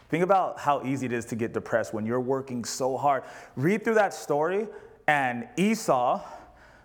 [0.09, 3.23] Think about how easy it is to get depressed when you're working so hard.
[3.55, 4.67] Read through that story,
[5.07, 6.21] and Esau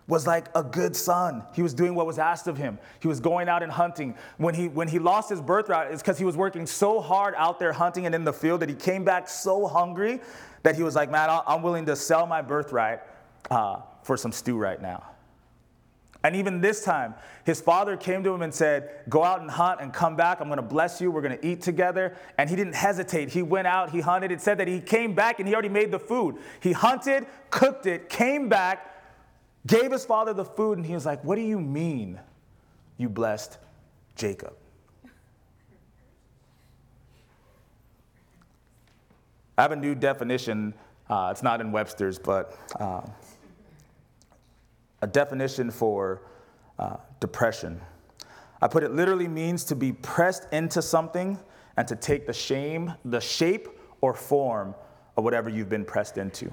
[0.08, 1.44] was like a good son.
[1.54, 2.78] He was doing what was asked of him.
[2.98, 4.14] He was going out and hunting.
[4.38, 7.58] When he, when he lost his birthright, it's because he was working so hard out
[7.58, 10.20] there hunting and in the field that he came back so hungry
[10.62, 13.00] that he was like, man, I'm willing to sell my birthright
[13.50, 15.04] uh, for some stew right now.
[16.24, 19.80] And even this time, his father came to him and said, Go out and hunt
[19.80, 20.40] and come back.
[20.40, 21.12] I'm going to bless you.
[21.12, 22.16] We're going to eat together.
[22.38, 23.28] And he didn't hesitate.
[23.28, 24.32] He went out, he hunted.
[24.32, 26.36] It said that he came back and he already made the food.
[26.58, 28.97] He hunted, cooked it, came back,
[29.68, 32.18] gave his father the food, and he was like, What do you mean
[32.96, 33.58] you blessed
[34.16, 34.54] Jacob?
[39.56, 40.74] I have a new definition.
[41.08, 43.02] Uh, it's not in Webster's, but uh,
[45.02, 46.22] a definition for
[46.78, 47.80] uh, depression.
[48.60, 51.38] I put it literally means to be pressed into something
[51.76, 53.68] and to take the shame, the shape
[54.00, 54.74] or form
[55.16, 56.52] of whatever you've been pressed into.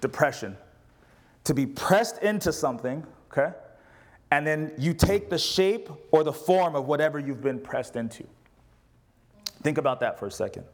[0.00, 0.56] Depression.
[1.46, 3.54] To be pressed into something, okay?
[4.30, 8.24] And then you take the shape or the form of whatever you've been pressed into.
[9.62, 10.64] Think about that for a second.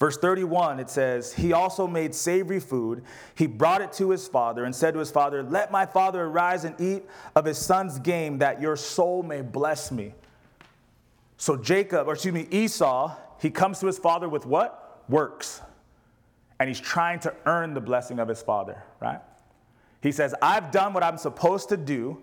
[0.00, 3.04] Verse 31, it says, He also made savory food.
[3.34, 6.64] He brought it to his father and said to his father, Let my father arise
[6.64, 7.04] and eat
[7.34, 10.14] of his son's game, that your soul may bless me.
[11.36, 15.02] So Jacob, or excuse me, Esau, he comes to his father with what?
[15.08, 15.60] Works.
[16.60, 19.20] And he's trying to earn the blessing of his father, right?
[20.00, 22.22] He says, I've done what I'm supposed to do.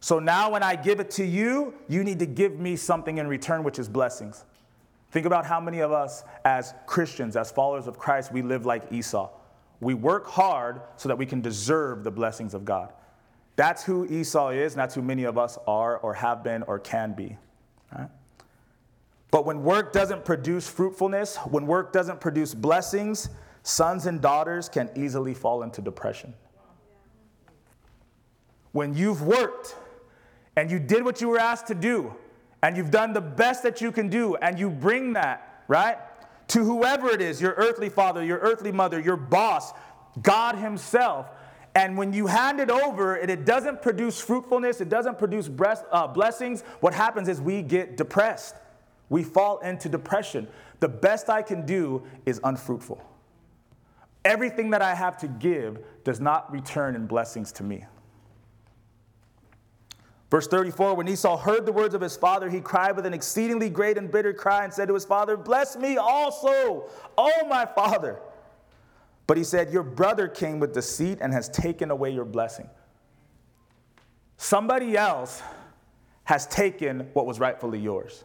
[0.00, 3.26] So now when I give it to you, you need to give me something in
[3.26, 4.44] return, which is blessings.
[5.10, 8.92] Think about how many of us, as Christians, as followers of Christ, we live like
[8.92, 9.30] Esau.
[9.80, 12.92] We work hard so that we can deserve the blessings of God.
[13.56, 16.78] That's who Esau is, and that's who many of us are, or have been, or
[16.78, 17.36] can be.
[17.96, 18.08] Right?
[19.30, 23.30] But when work doesn't produce fruitfulness, when work doesn't produce blessings,
[23.62, 26.34] sons and daughters can easily fall into depression.
[28.78, 29.74] When you've worked
[30.54, 32.14] and you did what you were asked to do,
[32.62, 35.98] and you've done the best that you can do, and you bring that, right,
[36.46, 39.72] to whoever it is your earthly father, your earthly mother, your boss,
[40.22, 41.26] God Himself.
[41.74, 45.50] And when you hand it over and it doesn't produce fruitfulness, it doesn't produce
[45.90, 48.54] uh, blessings, what happens is we get depressed.
[49.08, 50.46] We fall into depression.
[50.78, 53.04] The best I can do is unfruitful.
[54.24, 57.84] Everything that I have to give does not return in blessings to me.
[60.30, 63.70] Verse 34 When Esau heard the words of his father, he cried with an exceedingly
[63.70, 68.20] great and bitter cry and said to his father, Bless me also, O my father.
[69.26, 72.68] But he said, Your brother came with deceit and has taken away your blessing.
[74.36, 75.42] Somebody else
[76.24, 78.24] has taken what was rightfully yours.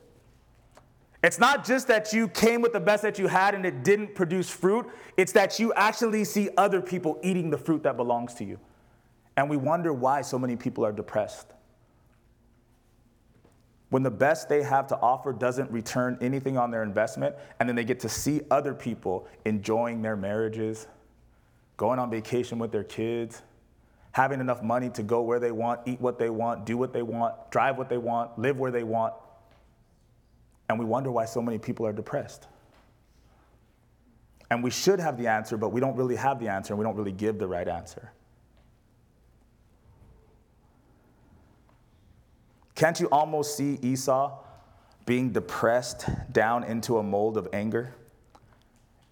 [1.23, 4.13] It's not just that you came with the best that you had and it didn't
[4.13, 4.85] produce fruit,
[5.15, 8.59] it's that you actually see other people eating the fruit that belongs to you.
[9.37, 11.53] And we wonder why so many people are depressed
[13.93, 17.75] when the best they have to offer doesn't return anything on their investment, and then
[17.75, 20.87] they get to see other people enjoying their marriages,
[21.77, 23.43] going on vacation with their kids,
[24.11, 27.03] having enough money to go where they want, eat what they want, do what they
[27.03, 29.13] want, drive what they want, live where they want.
[30.69, 32.47] And we wonder why so many people are depressed.
[34.49, 36.83] And we should have the answer, but we don't really have the answer, and we
[36.83, 38.11] don't really give the right answer.
[42.76, 44.38] Can't you almost see Esau
[45.05, 47.93] being depressed down into a mold of anger?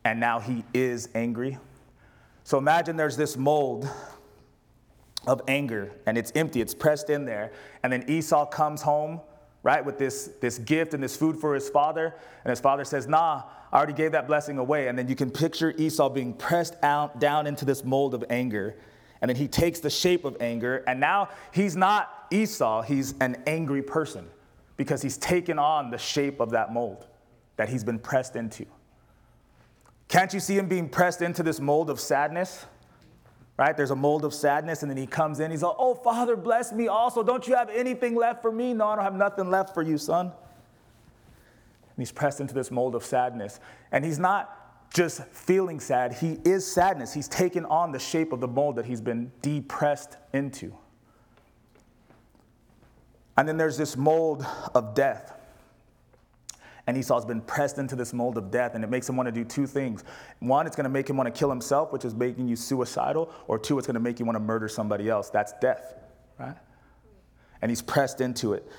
[0.03, 1.57] And now he is angry.
[2.43, 3.87] So imagine there's this mold
[5.27, 7.51] of anger and it's empty, it's pressed in there.
[7.83, 9.21] And then Esau comes home,
[9.61, 12.15] right, with this, this gift and this food for his father.
[12.43, 14.87] And his father says, Nah, I already gave that blessing away.
[14.87, 18.75] And then you can picture Esau being pressed out, down into this mold of anger.
[19.21, 20.83] And then he takes the shape of anger.
[20.87, 24.27] And now he's not Esau, he's an angry person
[24.77, 27.07] because he's taken on the shape of that mold
[27.57, 28.65] that he's been pressed into.
[30.07, 32.65] Can't you see him being pressed into this mold of sadness?
[33.57, 33.77] Right?
[33.77, 35.51] There's a mold of sadness, and then he comes in.
[35.51, 37.21] He's like, Oh, Father, bless me also.
[37.21, 38.73] Don't you have anything left for me?
[38.73, 40.27] No, I don't have nothing left for you, son.
[40.27, 43.59] And he's pressed into this mold of sadness.
[43.91, 47.13] And he's not just feeling sad, he is sadness.
[47.13, 50.75] He's taken on the shape of the mold that he's been depressed into.
[53.41, 55.35] And then there's this mold of death.
[56.85, 59.31] And Esau's been pressed into this mold of death, and it makes him want to
[59.31, 60.03] do two things.
[60.41, 63.33] One, it's going to make him want to kill himself, which is making you suicidal,
[63.47, 65.31] or two, it's going to make you want to murder somebody else.
[65.31, 65.95] That's death,
[66.37, 66.55] right?
[67.63, 68.69] And he's pressed into it.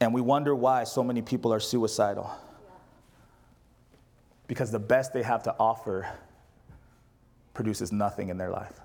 [0.00, 2.30] And we wonder why so many people are suicidal.
[4.48, 6.06] Because the best they have to offer
[7.54, 8.78] produces nothing in their life.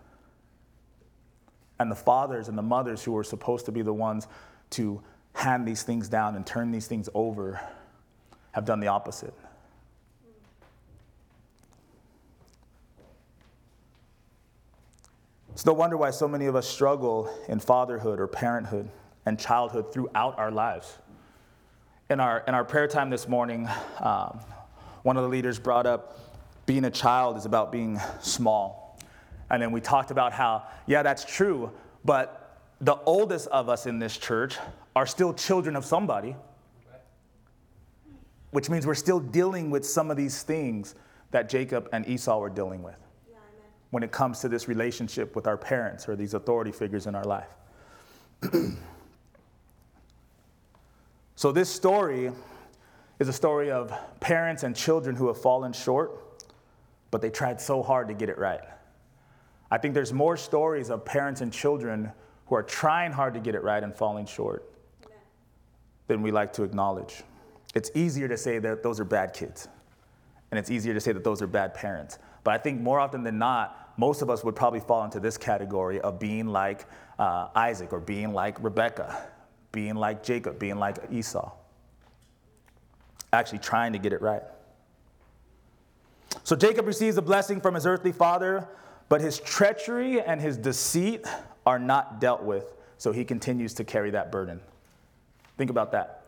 [1.77, 4.29] And the fathers and the mothers who are supposed to be the ones
[4.74, 5.01] to
[5.34, 7.59] hand these things down and turn these things over
[8.51, 9.34] have done the opposite.
[15.53, 18.89] It's no wonder why so many of us struggle in fatherhood or parenthood
[19.26, 20.97] and childhood throughout our lives.
[22.09, 23.67] In our, in our prayer time this morning,
[23.99, 24.39] um,
[25.03, 28.99] one of the leaders brought up being a child is about being small.
[29.49, 31.71] And then we talked about how, yeah, that's true,
[32.03, 32.42] but
[32.84, 34.57] the oldest of us in this church
[34.93, 36.36] are still children of somebody,
[38.51, 40.95] which means we're still dealing with some of these things
[41.31, 42.97] that Jacob and Esau were dealing with
[43.91, 47.23] when it comes to this relationship with our parents or these authority figures in our
[47.23, 47.47] life.
[51.36, 52.31] so, this story
[53.19, 56.43] is a story of parents and children who have fallen short,
[57.11, 58.61] but they tried so hard to get it right.
[59.71, 62.11] I think there's more stories of parents and children
[62.47, 64.69] who are trying hard to get it right and falling short
[66.07, 67.23] than we like to acknowledge.
[67.73, 69.67] It's easier to say that those are bad kids,
[70.51, 72.19] and it's easier to say that those are bad parents.
[72.43, 75.37] But I think more often than not, most of us would probably fall into this
[75.37, 76.85] category of being like
[77.19, 79.29] uh, Isaac or being like Rebecca,
[79.71, 81.51] being like Jacob, being like Esau.
[83.31, 84.43] Actually, trying to get it right.
[86.43, 88.67] So Jacob receives a blessing from his earthly father,
[89.09, 91.25] but his treachery and his deceit
[91.66, 94.59] are not dealt with, so he continues to carry that burden.
[95.57, 96.24] Think about that.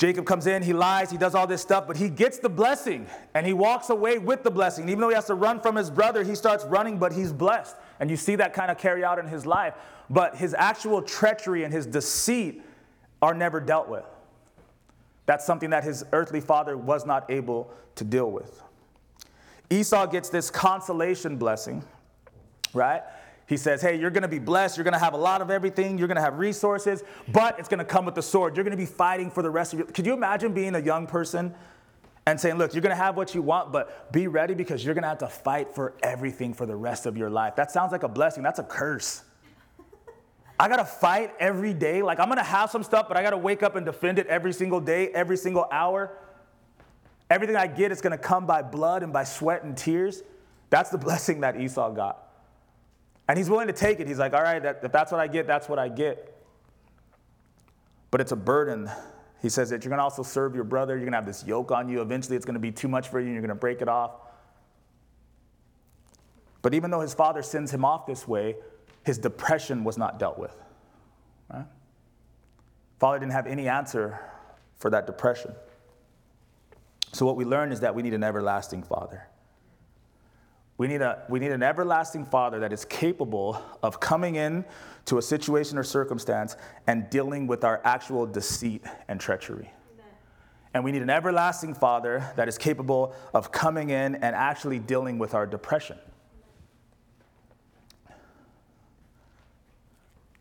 [0.00, 3.06] Jacob comes in, he lies, he does all this stuff, but he gets the blessing
[3.34, 4.88] and he walks away with the blessing.
[4.88, 7.76] Even though he has to run from his brother, he starts running, but he's blessed.
[8.00, 9.74] And you see that kind of carry out in his life.
[10.08, 12.62] But his actual treachery and his deceit
[13.20, 14.06] are never dealt with.
[15.26, 18.62] That's something that his earthly father was not able to deal with.
[19.68, 21.84] Esau gets this consolation blessing,
[22.72, 23.02] right?
[23.50, 24.76] He says, Hey, you're going to be blessed.
[24.76, 25.98] You're going to have a lot of everything.
[25.98, 28.54] You're going to have resources, but it's going to come with the sword.
[28.54, 30.78] You're going to be fighting for the rest of your Could you imagine being a
[30.78, 31.52] young person
[32.26, 34.94] and saying, Look, you're going to have what you want, but be ready because you're
[34.94, 37.56] going to have to fight for everything for the rest of your life?
[37.56, 38.44] That sounds like a blessing.
[38.44, 39.24] That's a curse.
[40.60, 42.02] I got to fight every day.
[42.02, 44.28] Like, I'm to have some stuff, but I got to wake up and defend it
[44.28, 46.16] every single day, every single hour.
[47.28, 50.22] Everything I get is to come by blood and by sweat and tears.
[50.68, 52.29] That's the blessing that Esau got.
[53.30, 54.08] And he's willing to take it.
[54.08, 56.36] He's like, all right, that, if that's what I get, that's what I get.
[58.10, 58.90] But it's a burden.
[59.40, 60.94] He says that you're going to also serve your brother.
[60.94, 62.02] You're going to have this yoke on you.
[62.02, 63.88] Eventually, it's going to be too much for you and you're going to break it
[63.88, 64.10] off.
[66.60, 68.56] But even though his father sends him off this way,
[69.04, 70.56] his depression was not dealt with.
[71.54, 71.66] Right?
[72.98, 74.18] Father didn't have any answer
[74.80, 75.52] for that depression.
[77.12, 79.28] So, what we learn is that we need an everlasting father.
[80.80, 84.64] We need, a, we need an everlasting Father that is capable of coming in
[85.04, 86.56] to a situation or circumstance
[86.86, 89.70] and dealing with our actual deceit and treachery.
[89.92, 90.14] Amen.
[90.72, 95.18] And we need an everlasting Father that is capable of coming in and actually dealing
[95.18, 95.98] with our depression.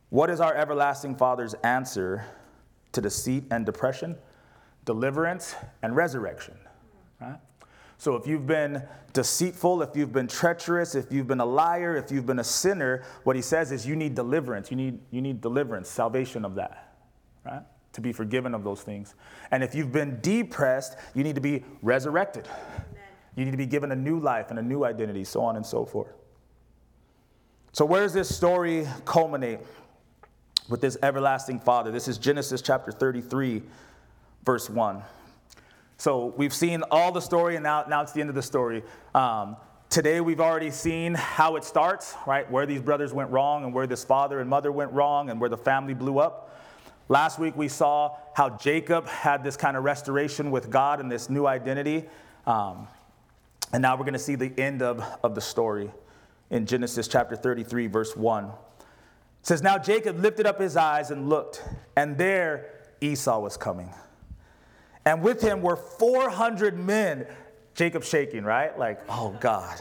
[0.08, 2.24] What is our everlasting Father's answer
[2.94, 4.16] to deceit and depression?
[4.86, 6.58] Deliverance and resurrection.
[7.20, 7.40] Right?
[8.00, 8.82] So if you've been
[9.12, 13.04] deceitful, if you've been treacherous, if you've been a liar, if you've been a sinner,
[13.26, 14.72] what he says is you need deliverance.
[14.72, 16.96] You need, you need deliverance, salvation of that,
[17.46, 17.62] right?
[17.92, 19.16] To be forgiven of those things.
[19.52, 22.48] And if you've been depressed, you need to be resurrected.
[23.36, 25.66] You need to be given a new life and a new identity, so on and
[25.66, 26.14] so forth.
[27.74, 29.60] So, where does this story culminate
[30.70, 31.92] with this everlasting Father?
[31.92, 33.62] This is Genesis chapter 33,
[34.46, 35.04] verse 1.
[36.00, 38.84] So we've seen all the story, and now, now it's the end of the story.
[39.14, 39.58] Um,
[39.90, 42.50] today we've already seen how it starts, right?
[42.50, 45.50] Where these brothers went wrong, and where this father and mother went wrong, and where
[45.50, 46.58] the family blew up.
[47.10, 51.30] Last week we saw how Jacob had this kind of restoration with God and this
[51.30, 52.08] new identity.
[52.48, 52.88] Um,
[53.74, 55.92] and now we're going to see the end of, of the story
[56.50, 58.46] in Genesis chapter 33, verse 1.
[58.46, 58.52] It
[59.42, 61.62] says, Now Jacob lifted up his eyes and looked,
[61.98, 63.94] and there Esau was coming
[65.10, 67.26] and with him were 400 men.
[67.74, 68.78] Jacob shaking, right?
[68.78, 69.76] Like, oh God.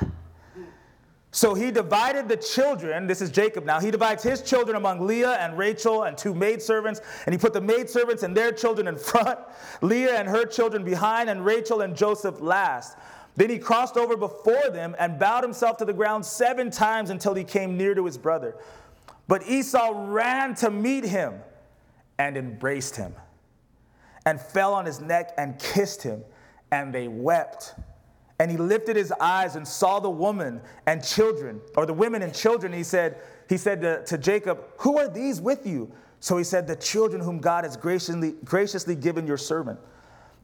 [1.32, 3.06] So he divided the children.
[3.06, 3.78] This is Jacob now.
[3.78, 7.02] He divides his children among Leah and Rachel and two maidservants.
[7.26, 9.38] And he put the maidservants and their children in front,
[9.82, 12.96] Leah and her children behind, and Rachel and Joseph last.
[13.36, 17.34] Then he crossed over before them and bowed himself to the ground seven times until
[17.34, 18.56] he came near to his brother.
[19.28, 21.34] But Esau ran to meet him
[22.18, 23.14] and embraced him
[24.28, 26.22] and fell on his neck and kissed him,
[26.70, 27.74] and they wept.
[28.38, 32.34] And he lifted his eyes and saw the woman and children, or the women and
[32.34, 32.70] children.
[32.74, 35.90] he said, he said to, to Jacob, Who are these with you?
[36.20, 39.80] So he said, The children whom God has graciously, graciously given your servant.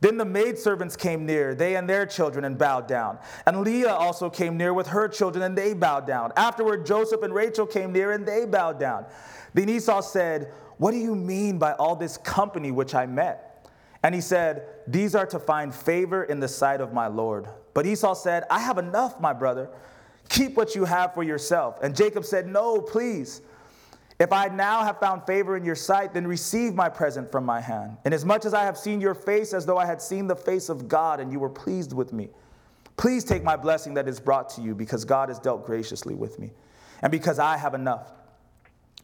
[0.01, 3.18] Then the maidservants came near, they and their children, and bowed down.
[3.45, 6.32] And Leah also came near with her children, and they bowed down.
[6.39, 9.05] Afterward, Joseph and Rachel came near, and they bowed down.
[9.53, 13.51] Then Esau said, What do you mean by all this company which I met?
[14.05, 17.49] And he said, These are to find favor in the sight of my Lord.
[17.73, 19.71] But Esau said, I have enough, my brother.
[20.29, 21.79] Keep what you have for yourself.
[21.83, 23.41] And Jacob said, No, please.
[24.21, 27.61] If I now have found favor in your sight, then receive my present from my
[27.61, 27.97] hand.
[28.05, 30.87] Inasmuch as I have seen your face as though I had seen the face of
[30.87, 32.29] God, and you were pleased with me.
[32.97, 36.39] Please take my blessing that is brought to you, because God has dealt graciously with
[36.39, 36.53] me,
[37.03, 38.13] and because I have enough.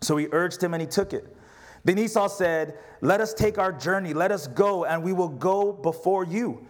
[0.00, 1.36] So he urged him, and he took it.
[1.84, 5.72] Then Esau said, Let us take our journey, let us go, and we will go
[5.72, 6.66] before you.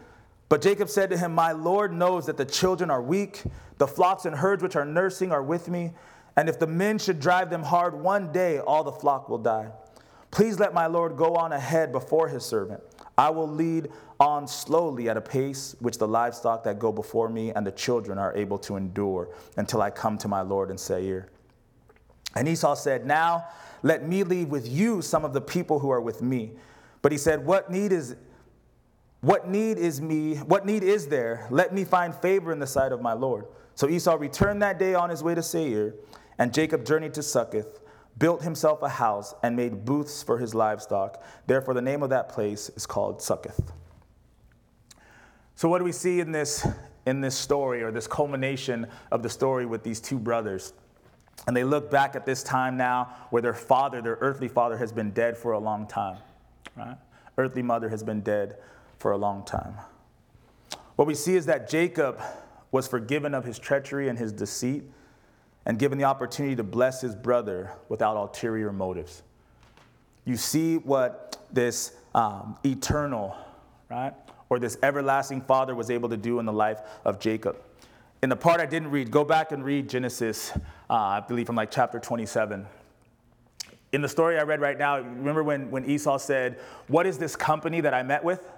[0.49, 3.43] But Jacob said to him, My Lord knows that the children are weak,
[3.79, 5.93] the flocks and herds which are nursing are with me.
[6.37, 9.71] And if the men should drive them hard, one day all the flock will die.
[10.31, 12.83] Please let my Lord go on ahead before his servant.
[13.19, 13.89] I will lead
[14.19, 18.19] on slowly at a pace which the livestock that go before me and the children
[18.19, 21.29] are able to endure until I come to my Lord in Seir.
[22.37, 23.47] And Esau said, Now
[23.83, 26.53] let me leave with you some of the people who are with me.
[27.03, 28.17] But he said, What need is
[29.21, 30.37] what need is me?
[30.37, 31.47] What need is there?
[31.51, 33.47] Let me find favor in the sight of my Lord.
[33.75, 35.95] So Esau returned that day on his way to Seir,
[36.39, 37.81] and Jacob journeyed to Succoth,
[38.19, 41.23] built himself a house, and made booths for his livestock.
[41.47, 43.73] Therefore, the name of that place is called Succoth.
[45.55, 46.67] So, what do we see in this,
[47.05, 50.73] in this story, or this culmination of the story with these two brothers?
[51.47, 54.93] And they look back at this time now where their father, their earthly father, has
[54.93, 56.19] been dead for a long time.
[56.77, 56.97] Right?
[57.39, 58.57] Earthly mother has been dead
[58.99, 59.75] for a long time.
[60.97, 62.21] What we see is that Jacob
[62.71, 64.85] was forgiven of his treachery and his deceit
[65.67, 69.23] and given the opportunity to bless his brother without ulterior motives.
[70.25, 73.37] You see what this um, eternal,
[73.89, 74.13] right,
[74.49, 77.57] or this everlasting father was able to do in the life of Jacob.
[78.23, 80.53] In the part I didn't read, go back and read Genesis,
[80.91, 82.67] uh, I believe from like chapter 27.
[83.93, 87.37] In the story I read right now, remember when, when Esau said, What is this
[87.37, 88.51] company that I met with?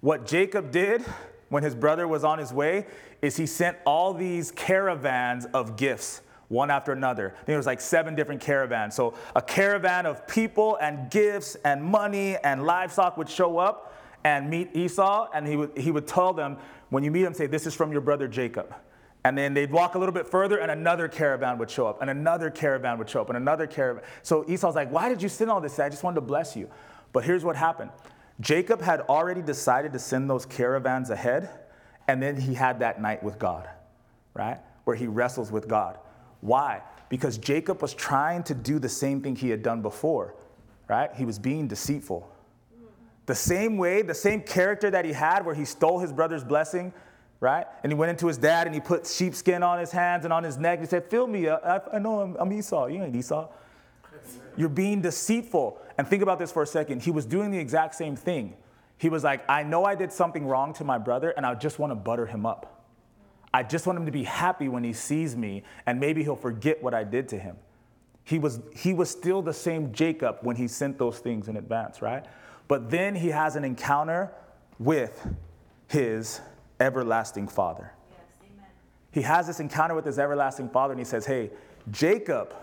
[0.00, 1.02] What Jacob did
[1.48, 2.86] when his brother was on his way
[3.22, 7.34] is he sent all these caravans of gifts one after another.
[7.48, 8.94] I it was like seven different caravans.
[8.94, 13.92] So a caravan of people and gifts and money and livestock would show up
[14.24, 16.56] and meet Esau, and he would, he would tell them,
[16.90, 18.74] when you meet him, say, This is from your brother Jacob.
[19.24, 22.10] And then they'd walk a little bit further, and another caravan would show up, and
[22.10, 24.04] another caravan would show up, and another caravan.
[24.22, 25.78] So Esau's like, Why did you send all this?
[25.78, 26.68] I just wanted to bless you.
[27.12, 27.90] But here's what happened
[28.40, 31.48] Jacob had already decided to send those caravans ahead,
[32.06, 33.68] and then he had that night with God,
[34.34, 34.58] right?
[34.84, 35.98] Where he wrestles with God.
[36.40, 36.82] Why?
[37.08, 40.34] Because Jacob was trying to do the same thing he had done before,
[40.88, 41.10] right?
[41.14, 42.30] He was being deceitful.
[43.26, 46.92] The same way, the same character that he had where he stole his brother's blessing,
[47.44, 47.66] right?
[47.82, 50.42] And he went into his dad and he put sheepskin on his hands and on
[50.42, 50.80] his neck.
[50.80, 51.48] He said, Fill me.
[51.48, 52.86] I, I know I'm, I'm Esau.
[52.86, 53.48] You ain't Esau.
[54.56, 55.78] You're being deceitful.
[55.98, 57.02] And think about this for a second.
[57.02, 58.54] He was doing the exact same thing.
[58.96, 61.78] He was like, I know I did something wrong to my brother, and I just
[61.78, 62.82] want to butter him up.
[63.52, 66.82] I just want him to be happy when he sees me, and maybe he'll forget
[66.82, 67.56] what I did to him.
[68.24, 72.00] He was, he was still the same Jacob when he sent those things in advance,
[72.00, 72.24] right?
[72.68, 74.32] But then he has an encounter
[74.78, 75.26] with
[75.88, 76.40] his
[76.80, 77.92] everlasting father.
[78.10, 78.66] Yes, amen.
[79.10, 81.50] He has this encounter with his everlasting father, and he says, Hey,
[81.90, 82.54] Jacob,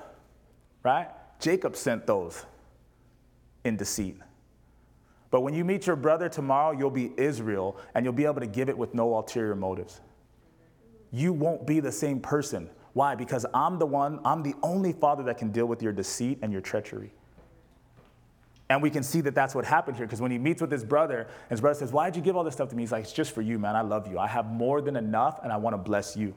[0.84, 1.09] right?
[1.39, 2.45] Jacob sent those
[3.64, 4.18] in deceit.
[5.30, 8.47] But when you meet your brother tomorrow, you'll be Israel and you'll be able to
[8.47, 10.01] give it with no ulterior motives.
[11.12, 12.70] You won't be the same person.
[12.93, 13.16] Why?
[13.16, 16.51] Because I'm the one, I'm the only father that can deal with your deceit and
[16.51, 17.14] your treachery.
[18.72, 20.86] And we can see that that's what happened here because when he meets with his
[20.86, 22.84] brother, his brother says, Why did you give all this stuff to me?
[22.84, 23.76] He's like, It's just for you, man.
[23.76, 24.18] I love you.
[24.18, 26.34] I have more than enough and I want to bless you.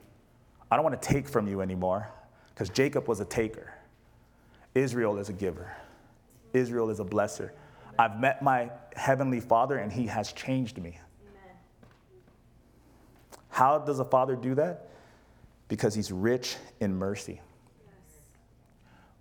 [0.68, 2.10] I don't want to take from you anymore
[2.48, 3.72] because Jacob was a taker.
[4.74, 5.76] Israel is a giver,
[6.52, 7.52] Israel is a blesser.
[7.96, 10.98] I've met my heavenly father and he has changed me.
[11.28, 11.56] Amen.
[13.48, 14.88] How does a father do that?
[15.68, 17.40] Because he's rich in mercy.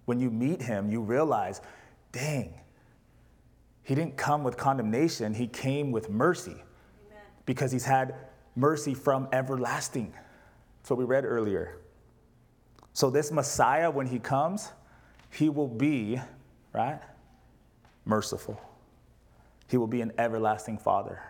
[0.05, 1.61] When you meet him, you realize,
[2.11, 2.55] dang,
[3.83, 7.21] he didn't come with condemnation, he came with mercy Amen.
[7.45, 8.15] because he's had
[8.55, 10.13] mercy from everlasting.
[10.79, 11.77] That's what we read earlier.
[12.93, 14.71] So, this Messiah, when he comes,
[15.31, 16.19] he will be,
[16.73, 17.01] right,
[18.05, 18.61] merciful.
[19.67, 21.21] He will be an everlasting father.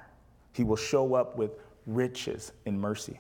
[0.51, 1.51] He will show up with
[1.86, 3.20] riches in mercy.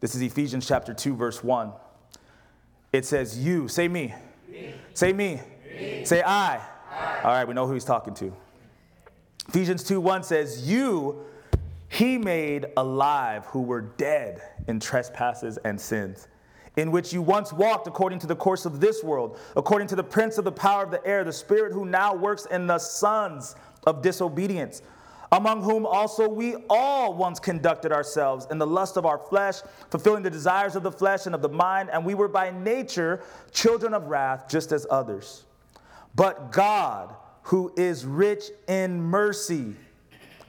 [0.00, 1.72] This is Ephesians chapter 2, verse 1.
[2.92, 3.68] it says you.
[3.68, 4.14] Say me.
[4.92, 5.40] Say me.
[6.04, 6.60] Say I.
[7.24, 8.34] All right, we know who he's talking to.
[9.48, 11.24] Ephesians 2 1 says, You
[11.88, 16.26] he made alive who were dead in trespasses and sins,
[16.76, 20.02] in which you once walked according to the course of this world, according to the
[20.02, 23.54] prince of the power of the air, the spirit who now works in the sons
[23.86, 24.82] of disobedience,
[25.30, 30.22] among whom also we all once conducted ourselves in the lust of our flesh, fulfilling
[30.22, 33.22] the desires of the flesh and of the mind, and we were by nature
[33.52, 35.43] children of wrath, just as others.
[36.14, 39.74] But God, who is rich in mercy,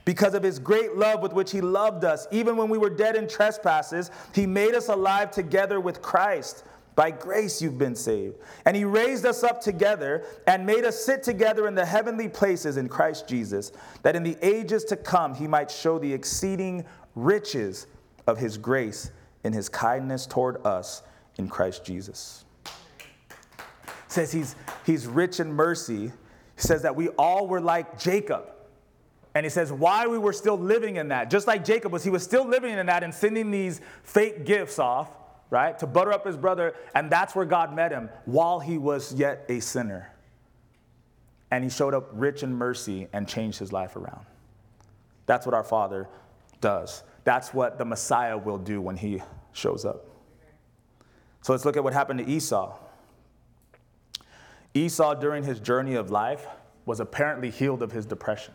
[0.04, 3.16] because of his great love with which he loved us, even when we were dead
[3.16, 6.64] in trespasses, he made us alive together with Christ.
[6.94, 8.36] By grace you've been saved.
[8.64, 12.78] And he raised us up together and made us sit together in the heavenly places
[12.78, 17.86] in Christ Jesus, that in the ages to come he might show the exceeding riches
[18.26, 19.10] of his grace
[19.44, 21.02] in his kindness toward us
[21.36, 22.45] in Christ Jesus.
[24.08, 24.54] Says he's,
[24.84, 26.06] he's rich in mercy.
[26.06, 26.12] He
[26.60, 28.50] says that we all were like Jacob.
[29.34, 31.28] And he says why we were still living in that.
[31.30, 34.78] Just like Jacob was, he was still living in that and sending these fake gifts
[34.78, 35.10] off,
[35.50, 36.74] right, to butter up his brother.
[36.94, 40.10] And that's where God met him while he was yet a sinner.
[41.50, 44.24] And he showed up rich in mercy and changed his life around.
[45.26, 46.08] That's what our Father
[46.60, 47.02] does.
[47.24, 50.06] That's what the Messiah will do when he shows up.
[51.42, 52.76] So let's look at what happened to Esau.
[54.76, 56.46] Esau, during his journey of life,
[56.84, 58.54] was apparently healed of his depression.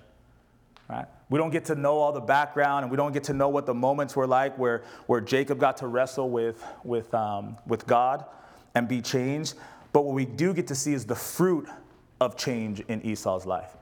[0.88, 1.06] Right?
[1.30, 3.66] We don't get to know all the background and we don't get to know what
[3.66, 8.26] the moments were like where, where Jacob got to wrestle with, with, um, with God
[8.76, 9.56] and be changed.
[9.94, 11.68] But what we do get to see is the fruit
[12.20, 13.78] of change in Esau's life.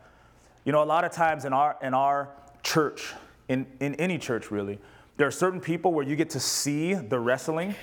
[0.66, 2.30] You know, a lot of times in our, in our
[2.62, 3.14] church,
[3.48, 4.80] in, in any church really,
[5.18, 7.76] there are certain people where you get to see the wrestling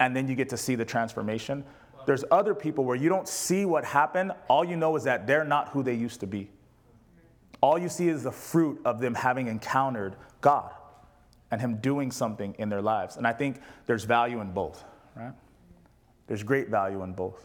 [0.00, 1.64] and then you get to see the transformation.
[2.08, 4.32] There's other people where you don't see what happened.
[4.48, 6.48] All you know is that they're not who they used to be.
[7.60, 10.72] All you see is the fruit of them having encountered God
[11.50, 13.18] and Him doing something in their lives.
[13.18, 15.34] And I think there's value in both, right?
[16.28, 17.44] There's great value in both.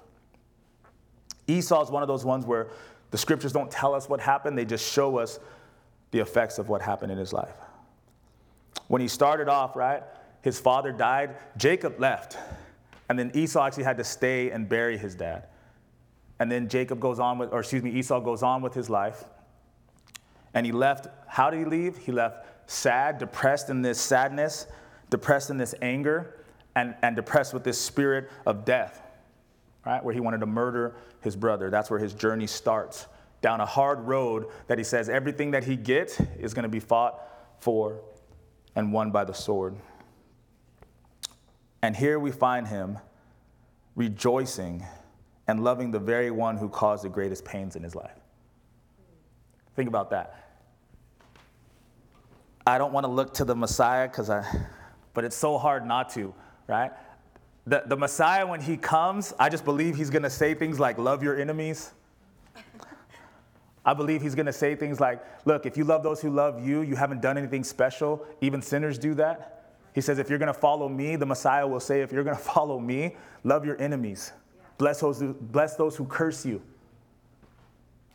[1.45, 2.69] Esau is one of those ones where
[3.11, 5.41] the scriptures don't tell us what happened, they just show us
[6.11, 7.57] the effects of what happened in his life.
[8.87, 10.03] When he started off, right,
[10.41, 12.37] his father died, Jacob left.
[13.09, 15.47] And then Esau actually had to stay and bury his dad.
[16.39, 19.23] And then Jacob goes on with, or excuse me, Esau goes on with his life.
[20.53, 21.97] And he left, how did he leave?
[21.97, 24.67] He left sad, depressed in this sadness,
[25.09, 26.39] depressed in this anger,
[26.75, 29.01] and, and depressed with this spirit of death,
[29.85, 30.03] right?
[30.03, 31.69] Where he wanted to murder his brother.
[31.69, 33.07] That's where his journey starts.
[33.41, 36.79] Down a hard road that he says everything that he gets is going to be
[36.79, 37.19] fought
[37.59, 37.99] for
[38.75, 39.75] and won by the sword.
[41.83, 42.97] And here we find him
[43.97, 44.85] rejoicing
[45.49, 48.17] and loving the very one who caused the greatest pains in his life.
[49.75, 50.61] Think about that.
[52.65, 54.45] I don't want to look to the Messiah because I,
[55.13, 56.33] but it's so hard not to,
[56.67, 56.93] right?
[57.67, 60.97] The, the Messiah, when he comes, I just believe he's going to say things like,
[60.97, 61.91] Love your enemies.
[63.85, 66.65] I believe he's going to say things like, Look, if you love those who love
[66.65, 68.25] you, you haven't done anything special.
[68.39, 69.62] Even sinners do that.
[69.93, 72.37] He says, If you're going to follow me, the Messiah will say, If you're going
[72.37, 74.31] to follow me, love your enemies.
[74.77, 76.61] Bless those, who, bless those who curse you.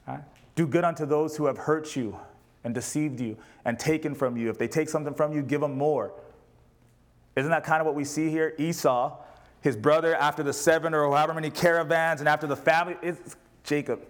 [0.07, 0.23] Right?
[0.55, 2.19] Do good unto those who have hurt you
[2.65, 4.51] and deceived you and taken from you.
[4.51, 6.13] If they take something from you, give them more.
[7.37, 8.55] Isn't that kind of what we see here?
[8.59, 9.17] Esau,
[9.61, 14.01] his brother, after the seven or however many caravans, and after the family, it's Jacob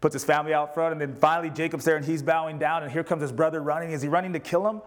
[0.00, 2.92] puts his family out front, and then finally Jacob's there and he's bowing down, and
[2.92, 3.90] here comes his brother running.
[3.92, 4.80] Is he running to kill him?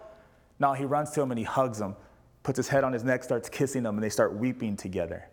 [0.59, 1.95] No, he runs to him and he hugs him,
[2.43, 5.27] puts his head on his neck, starts kissing him, and they start weeping together.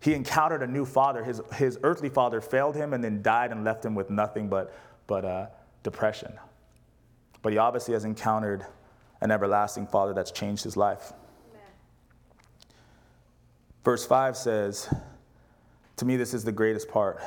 [0.00, 1.24] He encountered a new father.
[1.24, 4.72] His, his earthly father failed him and then died and left him with nothing but,
[5.06, 5.46] but uh,
[5.82, 6.32] depression.
[7.42, 8.66] But he obviously has encountered
[9.20, 11.12] an everlasting father that's changed his life.
[11.50, 11.62] Amen.
[13.84, 14.92] Verse 5 says,
[15.96, 17.20] To me, this is the greatest part.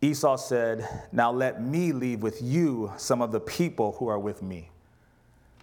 [0.00, 4.42] Esau said, Now let me leave with you some of the people who are with
[4.42, 4.71] me.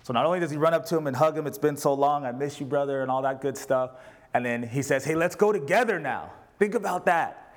[0.10, 1.94] So not only does he run up to him and hug him, it's been so
[1.94, 3.92] long, I miss you, brother, and all that good stuff.
[4.34, 6.32] And then he says, Hey, let's go together now.
[6.58, 7.54] Think about that.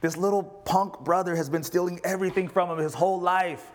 [0.00, 3.68] This little punk brother has been stealing everything from him his whole life.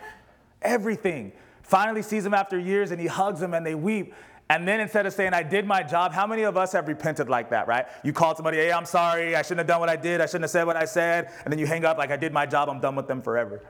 [0.61, 1.33] Everything.
[1.63, 4.13] Finally sees him after years and he hugs him and they weep.
[4.49, 7.27] And then instead of saying, I did my job, how many of us have repented
[7.27, 7.87] like that, right?
[8.05, 10.43] You called somebody, hey, I'm sorry, I shouldn't have done what I did, I shouldn't
[10.43, 12.69] have said what I said, and then you hang up like, I did my job,
[12.69, 13.61] I'm done with them forever,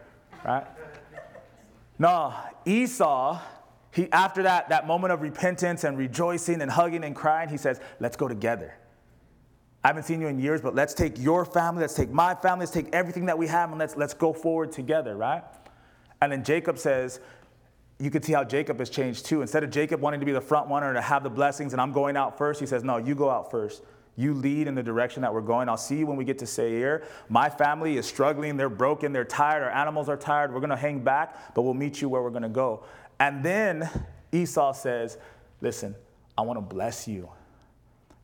[0.45, 0.67] right?
[1.97, 3.41] no, Esau
[3.91, 7.79] he, after that, that moment of repentance and rejoicing and hugging and crying, he says,
[7.99, 8.75] Let's go together.
[9.83, 12.63] I haven't seen you in years, but let's take your family, let's take my family,
[12.63, 15.43] let's take everything that we have, and let's, let's go forward together, right?
[16.21, 17.21] And then Jacob says,
[17.99, 19.41] you can see how Jacob has changed too.
[19.41, 21.91] Instead of Jacob wanting to be the front runner to have the blessings and I'm
[21.91, 23.81] going out first, he says, No, you go out first.
[24.15, 25.69] You lead in the direction that we're going.
[25.69, 27.03] I'll see you when we get to Seir.
[27.29, 28.57] My family is struggling.
[28.57, 29.13] They're broken.
[29.13, 29.61] They're tired.
[29.61, 30.51] Our animals are tired.
[30.51, 32.83] We're going to hang back, but we'll meet you where we're going to go.
[33.19, 33.89] And then
[34.31, 35.17] Esau says,
[35.61, 35.95] Listen,
[36.37, 37.29] I want to bless you.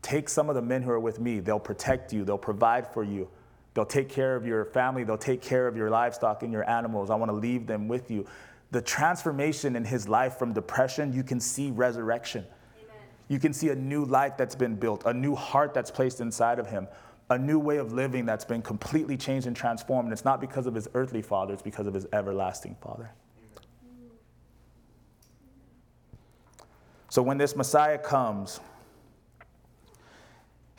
[0.02, 1.40] Take some of the men who are with me.
[1.40, 3.30] They'll protect you, they'll provide for you.
[3.74, 5.04] They'll take care of your family.
[5.04, 7.10] They'll take care of your livestock and your animals.
[7.10, 8.28] I want to leave them with you.
[8.72, 12.46] The transformation in his life from depression, you can see resurrection.
[13.30, 16.60] You can see a new life that's been built, a new heart that's placed inside
[16.60, 16.88] of him,
[17.30, 20.08] a new way of living that's been completely changed and transformed.
[20.08, 23.12] And it's not because of his earthly father, it's because of his everlasting father.
[27.14, 28.60] So when this Messiah comes,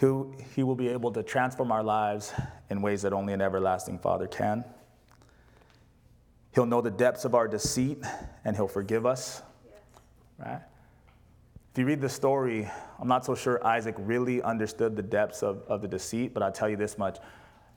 [0.00, 0.06] he
[0.56, 2.32] he will be able to transform our lives
[2.70, 4.64] in ways that only an everlasting Father can.
[6.52, 8.02] He'll know the depths of our deceit
[8.44, 9.42] and he'll forgive us.
[10.36, 10.60] Right?
[11.70, 12.68] If you read the story,
[12.98, 16.50] I'm not so sure Isaac really understood the depths of, of the deceit, but I'll
[16.50, 17.18] tell you this much.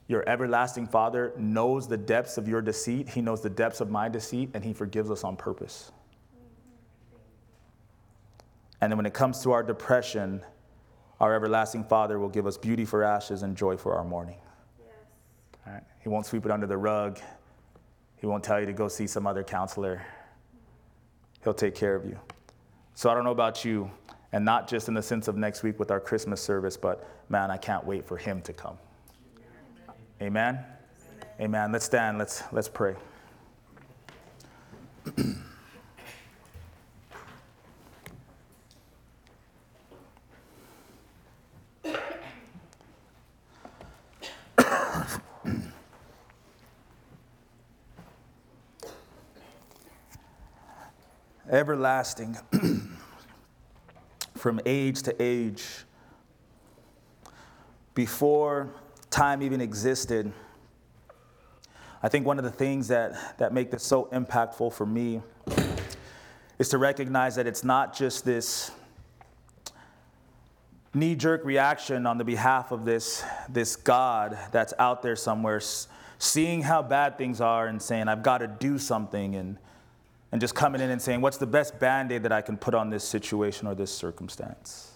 [0.08, 4.08] Your everlasting Father knows the depths of your deceit, He knows the depths of my
[4.08, 5.92] deceit, and He forgives us on purpose.
[8.80, 10.42] And then when it comes to our depression,
[11.20, 14.38] our everlasting Father will give us beauty for ashes and joy for our mourning.
[15.66, 15.82] Yes.
[16.00, 17.18] He won't sweep it under the rug.
[18.16, 20.04] He won't tell you to go see some other counselor.
[21.42, 22.18] He'll take care of you.
[22.94, 23.90] So I don't know about you,
[24.32, 27.50] and not just in the sense of next week with our Christmas service, but man,
[27.50, 28.76] I can't wait for him to come.
[30.20, 30.58] Amen.
[30.58, 30.64] Amen.
[31.40, 31.72] Amen.
[31.72, 32.18] Let's stand.
[32.18, 32.96] Let's let's pray.
[51.50, 52.36] everlasting
[54.36, 55.64] from age to age.
[57.94, 58.70] Before
[59.10, 60.32] time even existed,
[62.02, 65.20] I think one of the things that, that make this so impactful for me
[66.58, 68.70] is to recognize that it's not just this
[70.94, 75.60] knee jerk reaction on the behalf of this, this God that's out there somewhere,
[76.18, 79.34] seeing how bad things are and saying, I've got to do something.
[79.34, 79.58] And
[80.30, 82.74] and just coming in and saying, What's the best band aid that I can put
[82.74, 84.92] on this situation or this circumstance?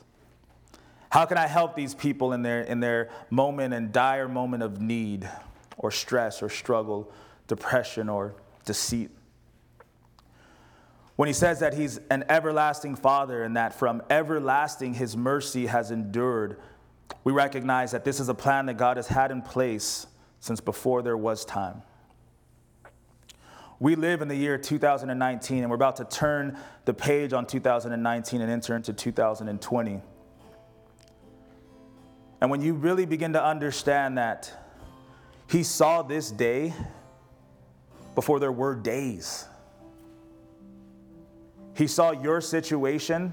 [1.10, 4.80] How can I help these people in their, in their moment and dire moment of
[4.80, 5.28] need
[5.76, 7.12] or stress or struggle,
[7.48, 9.10] depression or deceit?
[11.16, 15.90] When he says that he's an everlasting father and that from everlasting his mercy has
[15.90, 16.58] endured,
[17.24, 20.06] we recognize that this is a plan that God has had in place
[20.40, 21.82] since before there was time.
[23.82, 28.40] We live in the year 2019, and we're about to turn the page on 2019
[28.40, 30.00] and enter into 2020.
[32.40, 34.52] And when you really begin to understand that
[35.48, 36.72] He saw this day
[38.14, 39.46] before there were days,
[41.74, 43.32] He saw your situation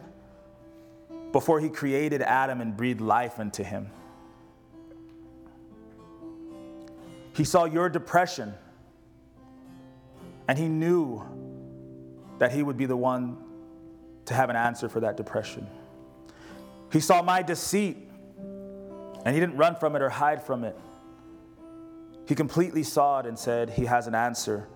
[1.31, 3.91] before He created Adam and breathed life into him.
[7.35, 8.55] He saw your depression
[10.49, 11.21] and he knew
[12.39, 13.37] that he would be the one
[14.25, 15.67] to have an answer for that depression.
[16.91, 17.97] He saw my deceit,
[19.25, 20.75] and he didn't run from it or hide from it.
[22.27, 24.67] He completely saw it and said, He has an answer,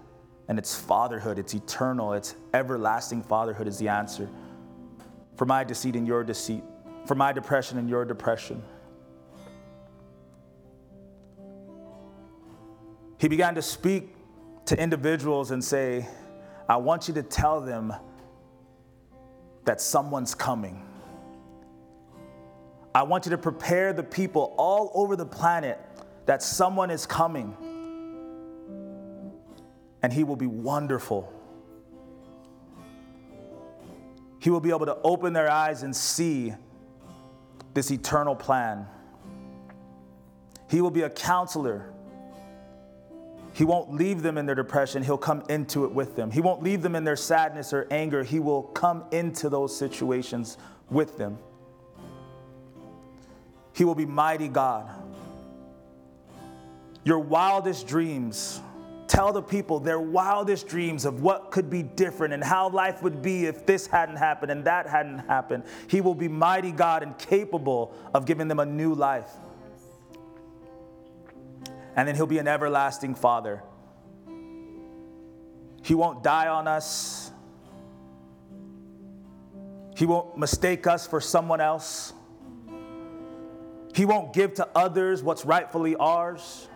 [0.48, 4.30] and it's fatherhood, it's eternal, it's everlasting fatherhood is the answer
[5.38, 6.64] for my deceit and your deceit,
[7.08, 8.62] for my depression and your depression.
[13.18, 14.16] He began to speak
[14.66, 16.08] to individuals and say,
[16.68, 17.94] I want you to tell them
[19.66, 20.82] that someone's coming.
[22.96, 25.80] I want you to prepare the people all over the planet
[26.26, 27.56] that someone is coming.
[30.02, 31.32] And he will be wonderful.
[34.40, 36.54] He will be able to open their eyes and see
[37.74, 38.86] this eternal plan.
[40.70, 41.93] He will be a counselor
[43.54, 46.32] he won't leave them in their depression, He'll come into it with them.
[46.32, 50.58] He won't leave them in their sadness or anger, He will come into those situations
[50.90, 51.38] with them.
[53.74, 54.90] He will be mighty God.
[57.04, 58.62] Your wildest dreams
[59.08, 63.22] tell the people their wildest dreams of what could be different and how life would
[63.22, 65.64] be if this hadn't happened and that hadn't happened.
[65.88, 69.30] He will be mighty God and capable of giving them a new life.
[71.96, 73.64] And then He'll be an everlasting Father.
[75.84, 77.32] He won't die on us.
[79.96, 82.14] He won't mistake us for someone else.
[83.94, 86.68] He won't give to others what's rightfully ours.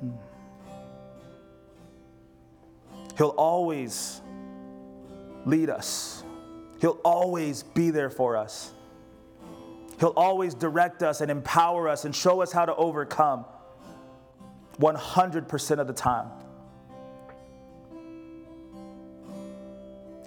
[0.00, 0.10] Hmm.
[3.16, 4.20] He'll always
[5.44, 6.24] lead us.
[6.80, 8.72] He'll always be there for us.
[9.98, 13.46] He'll always direct us and empower us and show us how to overcome
[14.78, 16.28] 100% of the time.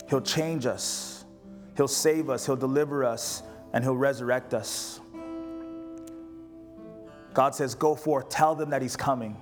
[0.10, 1.24] He'll change us,
[1.78, 3.44] He'll save us, He'll deliver us,
[3.74, 5.00] and He'll resurrect us.
[7.36, 9.38] God says, Go forth, tell them that He's coming.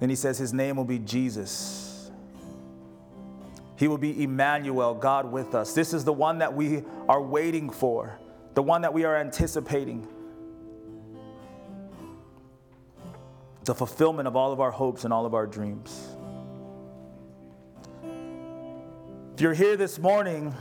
[0.00, 1.89] Then He says, His name will be Jesus.
[3.80, 5.72] He will be Emmanuel, God with us.
[5.72, 8.20] This is the one that we are waiting for,
[8.52, 10.06] the one that we are anticipating.
[13.64, 16.10] The fulfillment of all of our hopes and all of our dreams.
[19.32, 20.54] If you're here this morning,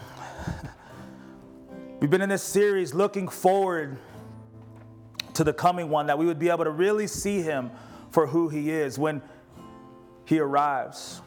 [1.99, 3.97] we've been in this series looking forward
[5.33, 7.71] to the coming one, that we would be able to really see him
[8.11, 9.21] for who he is when
[10.23, 11.21] he arrives.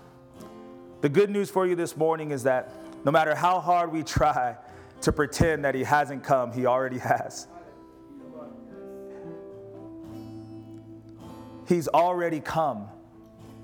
[1.03, 2.73] The good news for you this morning is that
[3.05, 4.57] no matter how hard we try
[5.01, 7.49] to pretend that he hasn't come, he already has.
[11.67, 12.89] He's already come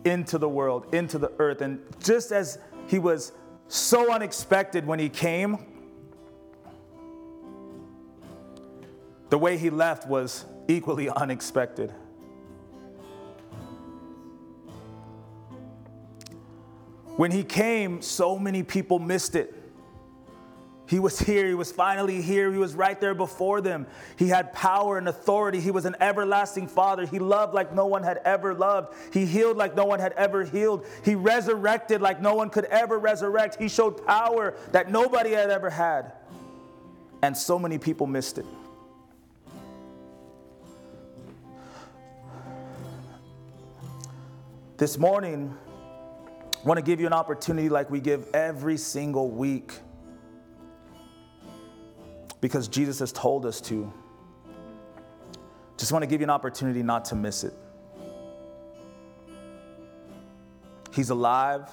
[0.05, 1.61] into the world, into the earth.
[1.61, 2.59] And just as
[2.89, 3.33] he was
[3.69, 5.59] so unexpected when he came.
[9.29, 11.95] The way he left was equally unexpected.
[17.19, 19.53] When he came, so many people missed it.
[20.87, 21.49] He was here.
[21.49, 22.53] He was finally here.
[22.53, 23.89] He was right there before them.
[24.17, 25.61] He had power and authority.
[25.61, 27.07] He was an everlasting father.
[27.07, 28.95] He loved like no one had ever loved.
[29.13, 30.87] He healed like no one had ever healed.
[31.05, 33.61] He resurrected like no one could ever resurrect.
[33.61, 36.13] He showed power that nobody had ever had.
[37.23, 38.47] And so many people missed it.
[44.77, 45.59] This morning,
[46.65, 49.73] want to give you an opportunity like we give every single week
[52.41, 53.93] because Jesus has told us to.
[55.77, 57.55] Just want to give you an opportunity not to miss it.
[60.93, 61.71] He's alive,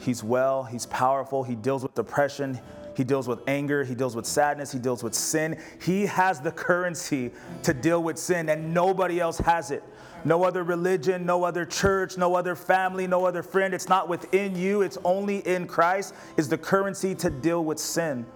[0.00, 2.60] He's well, He's powerful, He deals with depression,
[2.94, 5.58] He deals with anger, He deals with sadness, He deals with sin.
[5.80, 7.30] He has the currency
[7.62, 9.82] to deal with sin, and nobody else has it.
[10.26, 13.72] No other religion, no other church, no other family, no other friend.
[13.72, 18.26] It's not within you, it's only in Christ is the currency to deal with sin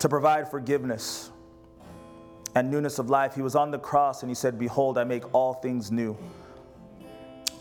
[0.00, 1.30] to provide forgiveness
[2.56, 3.32] and newness of life.
[3.36, 6.18] He was on the cross and he said, Behold, I make all things new.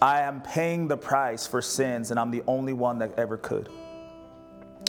[0.02, 3.70] I am paying the price for sins, and I'm the only one that ever could.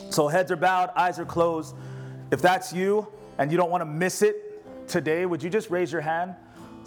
[0.09, 1.75] So, heads are bowed, eyes are closed.
[2.31, 3.07] If that's you
[3.37, 6.33] and you don't want to miss it today, would you just raise your hand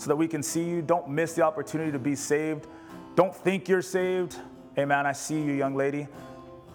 [0.00, 0.80] so that we can see you?
[0.80, 2.66] Don't miss the opportunity to be saved.
[3.16, 4.34] Don't think you're saved.
[4.74, 5.04] Hey, Amen.
[5.04, 6.08] I see you, young lady.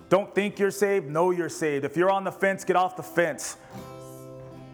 [0.09, 1.85] Don't think you're saved, know you're saved.
[1.85, 3.57] If you're on the fence, get off the fence.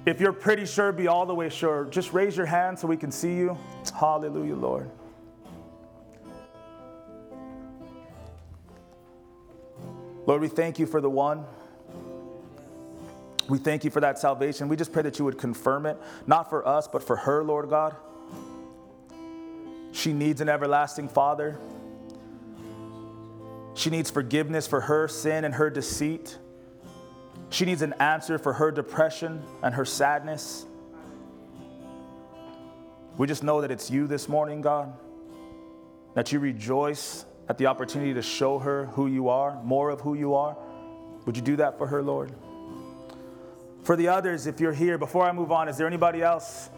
[0.05, 1.85] If you're pretty sure, be all the way sure.
[1.85, 3.57] Just raise your hand so we can see you.
[3.97, 4.91] Hallelujah, Lord.
[10.25, 11.45] Lord, we thank you for the one.
[13.47, 14.67] We thank you for that salvation.
[14.67, 15.97] We just pray that you would confirm it,
[16.27, 17.95] not for us, but for her, Lord God.
[19.91, 21.57] She needs an everlasting Father.
[23.73, 26.37] She needs forgiveness for her sin and her deceit.
[27.49, 30.65] She needs an answer for her depression and her sadness.
[33.17, 34.93] We just know that it's you this morning, God,
[36.13, 40.13] that you rejoice at the opportunity to show her who you are, more of who
[40.13, 40.57] you are.
[41.25, 42.31] Would you do that for her, Lord?
[43.83, 46.69] For the others, if you're here, before I move on, is there anybody else?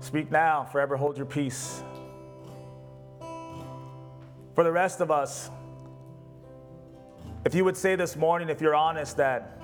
[0.00, 1.82] Speak now, forever hold your peace.
[4.56, 5.50] For the rest of us,
[7.44, 9.60] if you would say this morning, if you're honest, that,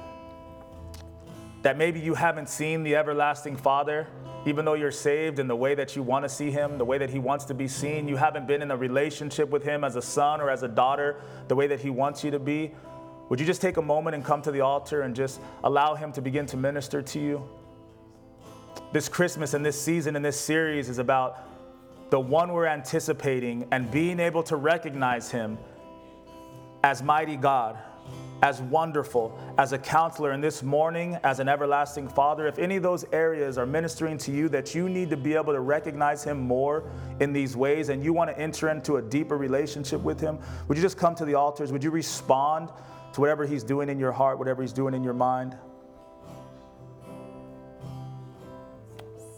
[1.63, 4.07] that maybe you haven't seen the everlasting Father,
[4.45, 6.99] even though you're saved in the way that you want to see Him, the way
[6.99, 9.97] that He wants to be seen, you haven't been in a relationship with Him as
[9.97, 12.73] a son or as a daughter, the way that He wants you to be,
[13.31, 16.13] would you just take a moment and come to the altar and just allow Him
[16.13, 17.49] to begin to minister to you?
[18.93, 21.52] this Christmas and this season and this series is about
[22.13, 25.57] the one we're anticipating and being able to recognize him
[26.85, 27.79] as mighty God,
[28.43, 32.47] as wonderful, as a counselor, and this morning as an everlasting Father.
[32.47, 35.55] If any of those areas are ministering to you that you need to be able
[35.55, 36.85] to recognize Him more
[37.21, 40.39] in these ways and you want to enter into a deeper relationship with Him,
[40.69, 41.73] would you just come to the altars?
[41.73, 42.69] Would you respond
[43.15, 45.57] to whatever He's doing in your heart, whatever He's doing in your mind?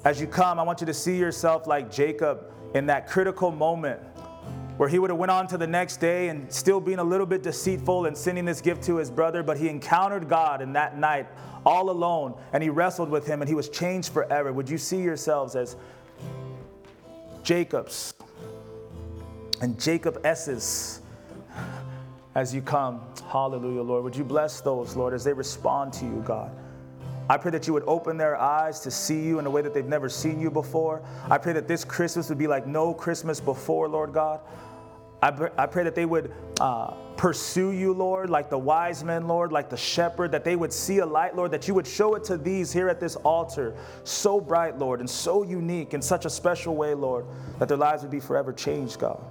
[0.05, 4.01] As you come, I want you to see yourself like Jacob in that critical moment
[4.77, 7.27] where he would have went on to the next day and still being a little
[7.27, 10.99] bit deceitful and sending this gift to his brother but he encountered god in that
[10.99, 11.27] night
[11.65, 14.53] all alone and he wrestled with him and he was changed forever.
[14.53, 15.77] Would you see yourselves as
[17.43, 18.15] jacob's
[19.61, 21.01] and jacob s's
[22.35, 23.01] as you come?
[23.29, 24.03] Hallelujah lord.
[24.03, 26.51] Would you bless those lord as they respond to you god
[27.29, 29.73] I pray that you would open their eyes to see you in a way that
[29.73, 31.03] they've never seen you before.
[31.31, 34.41] I pray that this Christmas would be like no Christmas before, Lord God.
[35.23, 39.53] I, I pray that they would uh, pursue you, Lord, like the wise men, Lord,
[39.53, 42.25] like the shepherd, that they would see a light, Lord, that you would show it
[42.25, 46.31] to these here at this altar, so bright, Lord, and so unique in such a
[46.31, 47.25] special way, Lord,
[47.59, 49.25] that their lives would be forever changed, God.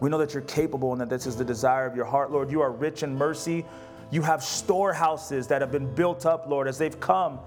[0.00, 2.50] We know that you're capable and that this is the desire of your heart, Lord.
[2.50, 3.64] You are rich in mercy.
[4.10, 7.38] You have storehouses that have been built up, Lord, as they've come.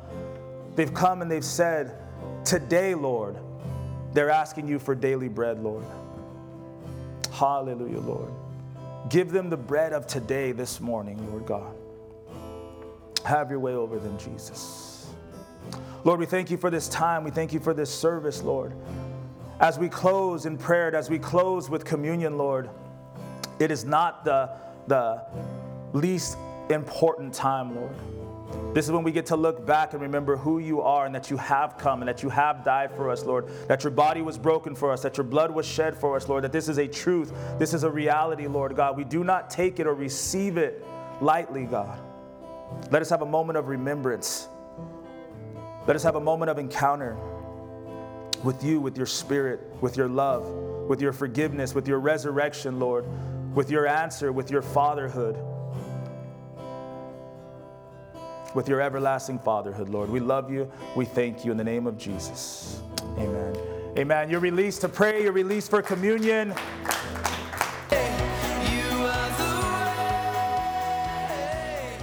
[0.76, 1.98] They've come and they've said,
[2.46, 3.38] Today, Lord,
[4.14, 5.86] they're asking you for daily bread, Lord.
[7.32, 8.32] Hallelujah, Lord.
[9.10, 11.76] Give them the bread of today, this morning, Lord God.
[13.26, 15.08] Have your way over them, Jesus.
[16.04, 17.24] Lord, we thank you for this time.
[17.24, 18.74] We thank you for this service, Lord.
[19.60, 22.70] As we close in prayer, as we close with communion, Lord,
[23.60, 24.50] it is not the,
[24.88, 25.24] the
[25.94, 26.38] least
[26.70, 27.96] important time, Lord.
[28.74, 31.30] This is when we get to look back and remember who you are and that
[31.30, 33.48] you have come and that you have died for us, Lord.
[33.68, 36.44] That your body was broken for us, that your blood was shed for us, Lord.
[36.44, 38.98] That this is a truth, this is a reality, Lord God.
[38.98, 40.84] We do not take it or receive it
[41.22, 42.00] lightly, God.
[42.90, 44.48] Let us have a moment of remembrance.
[45.86, 47.16] Let us have a moment of encounter
[48.44, 50.48] with you, with your spirit, with your love,
[50.88, 53.06] with your forgiveness, with your resurrection, Lord,
[53.54, 55.38] with your answer, with your fatherhood
[58.56, 60.10] with your everlasting fatherhood, Lord.
[60.10, 60.72] We love you.
[60.96, 62.82] We thank you in the name of Jesus.
[63.18, 63.56] Amen.
[63.98, 64.30] Amen.
[64.30, 66.54] You're released to pray, you're released for communion.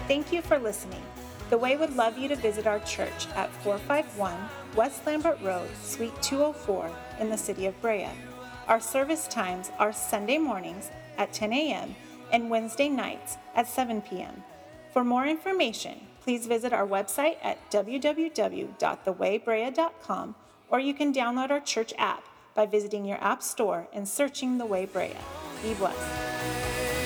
[0.07, 1.03] Thank you for listening.
[1.51, 4.37] The Way would love you to visit our church at 451
[4.77, 8.09] West Lambert Road, Suite 204 in the city of Brea.
[8.69, 11.97] Our service times are Sunday mornings at 10 a.m.
[12.33, 14.45] and Wednesday nights at 7 p.m.
[14.93, 20.35] For more information, please visit our website at www.thewaybrea.com
[20.69, 24.67] or you can download our church app by visiting your app store and searching The
[24.67, 25.17] Way Brea.
[25.63, 27.00] Be blessed.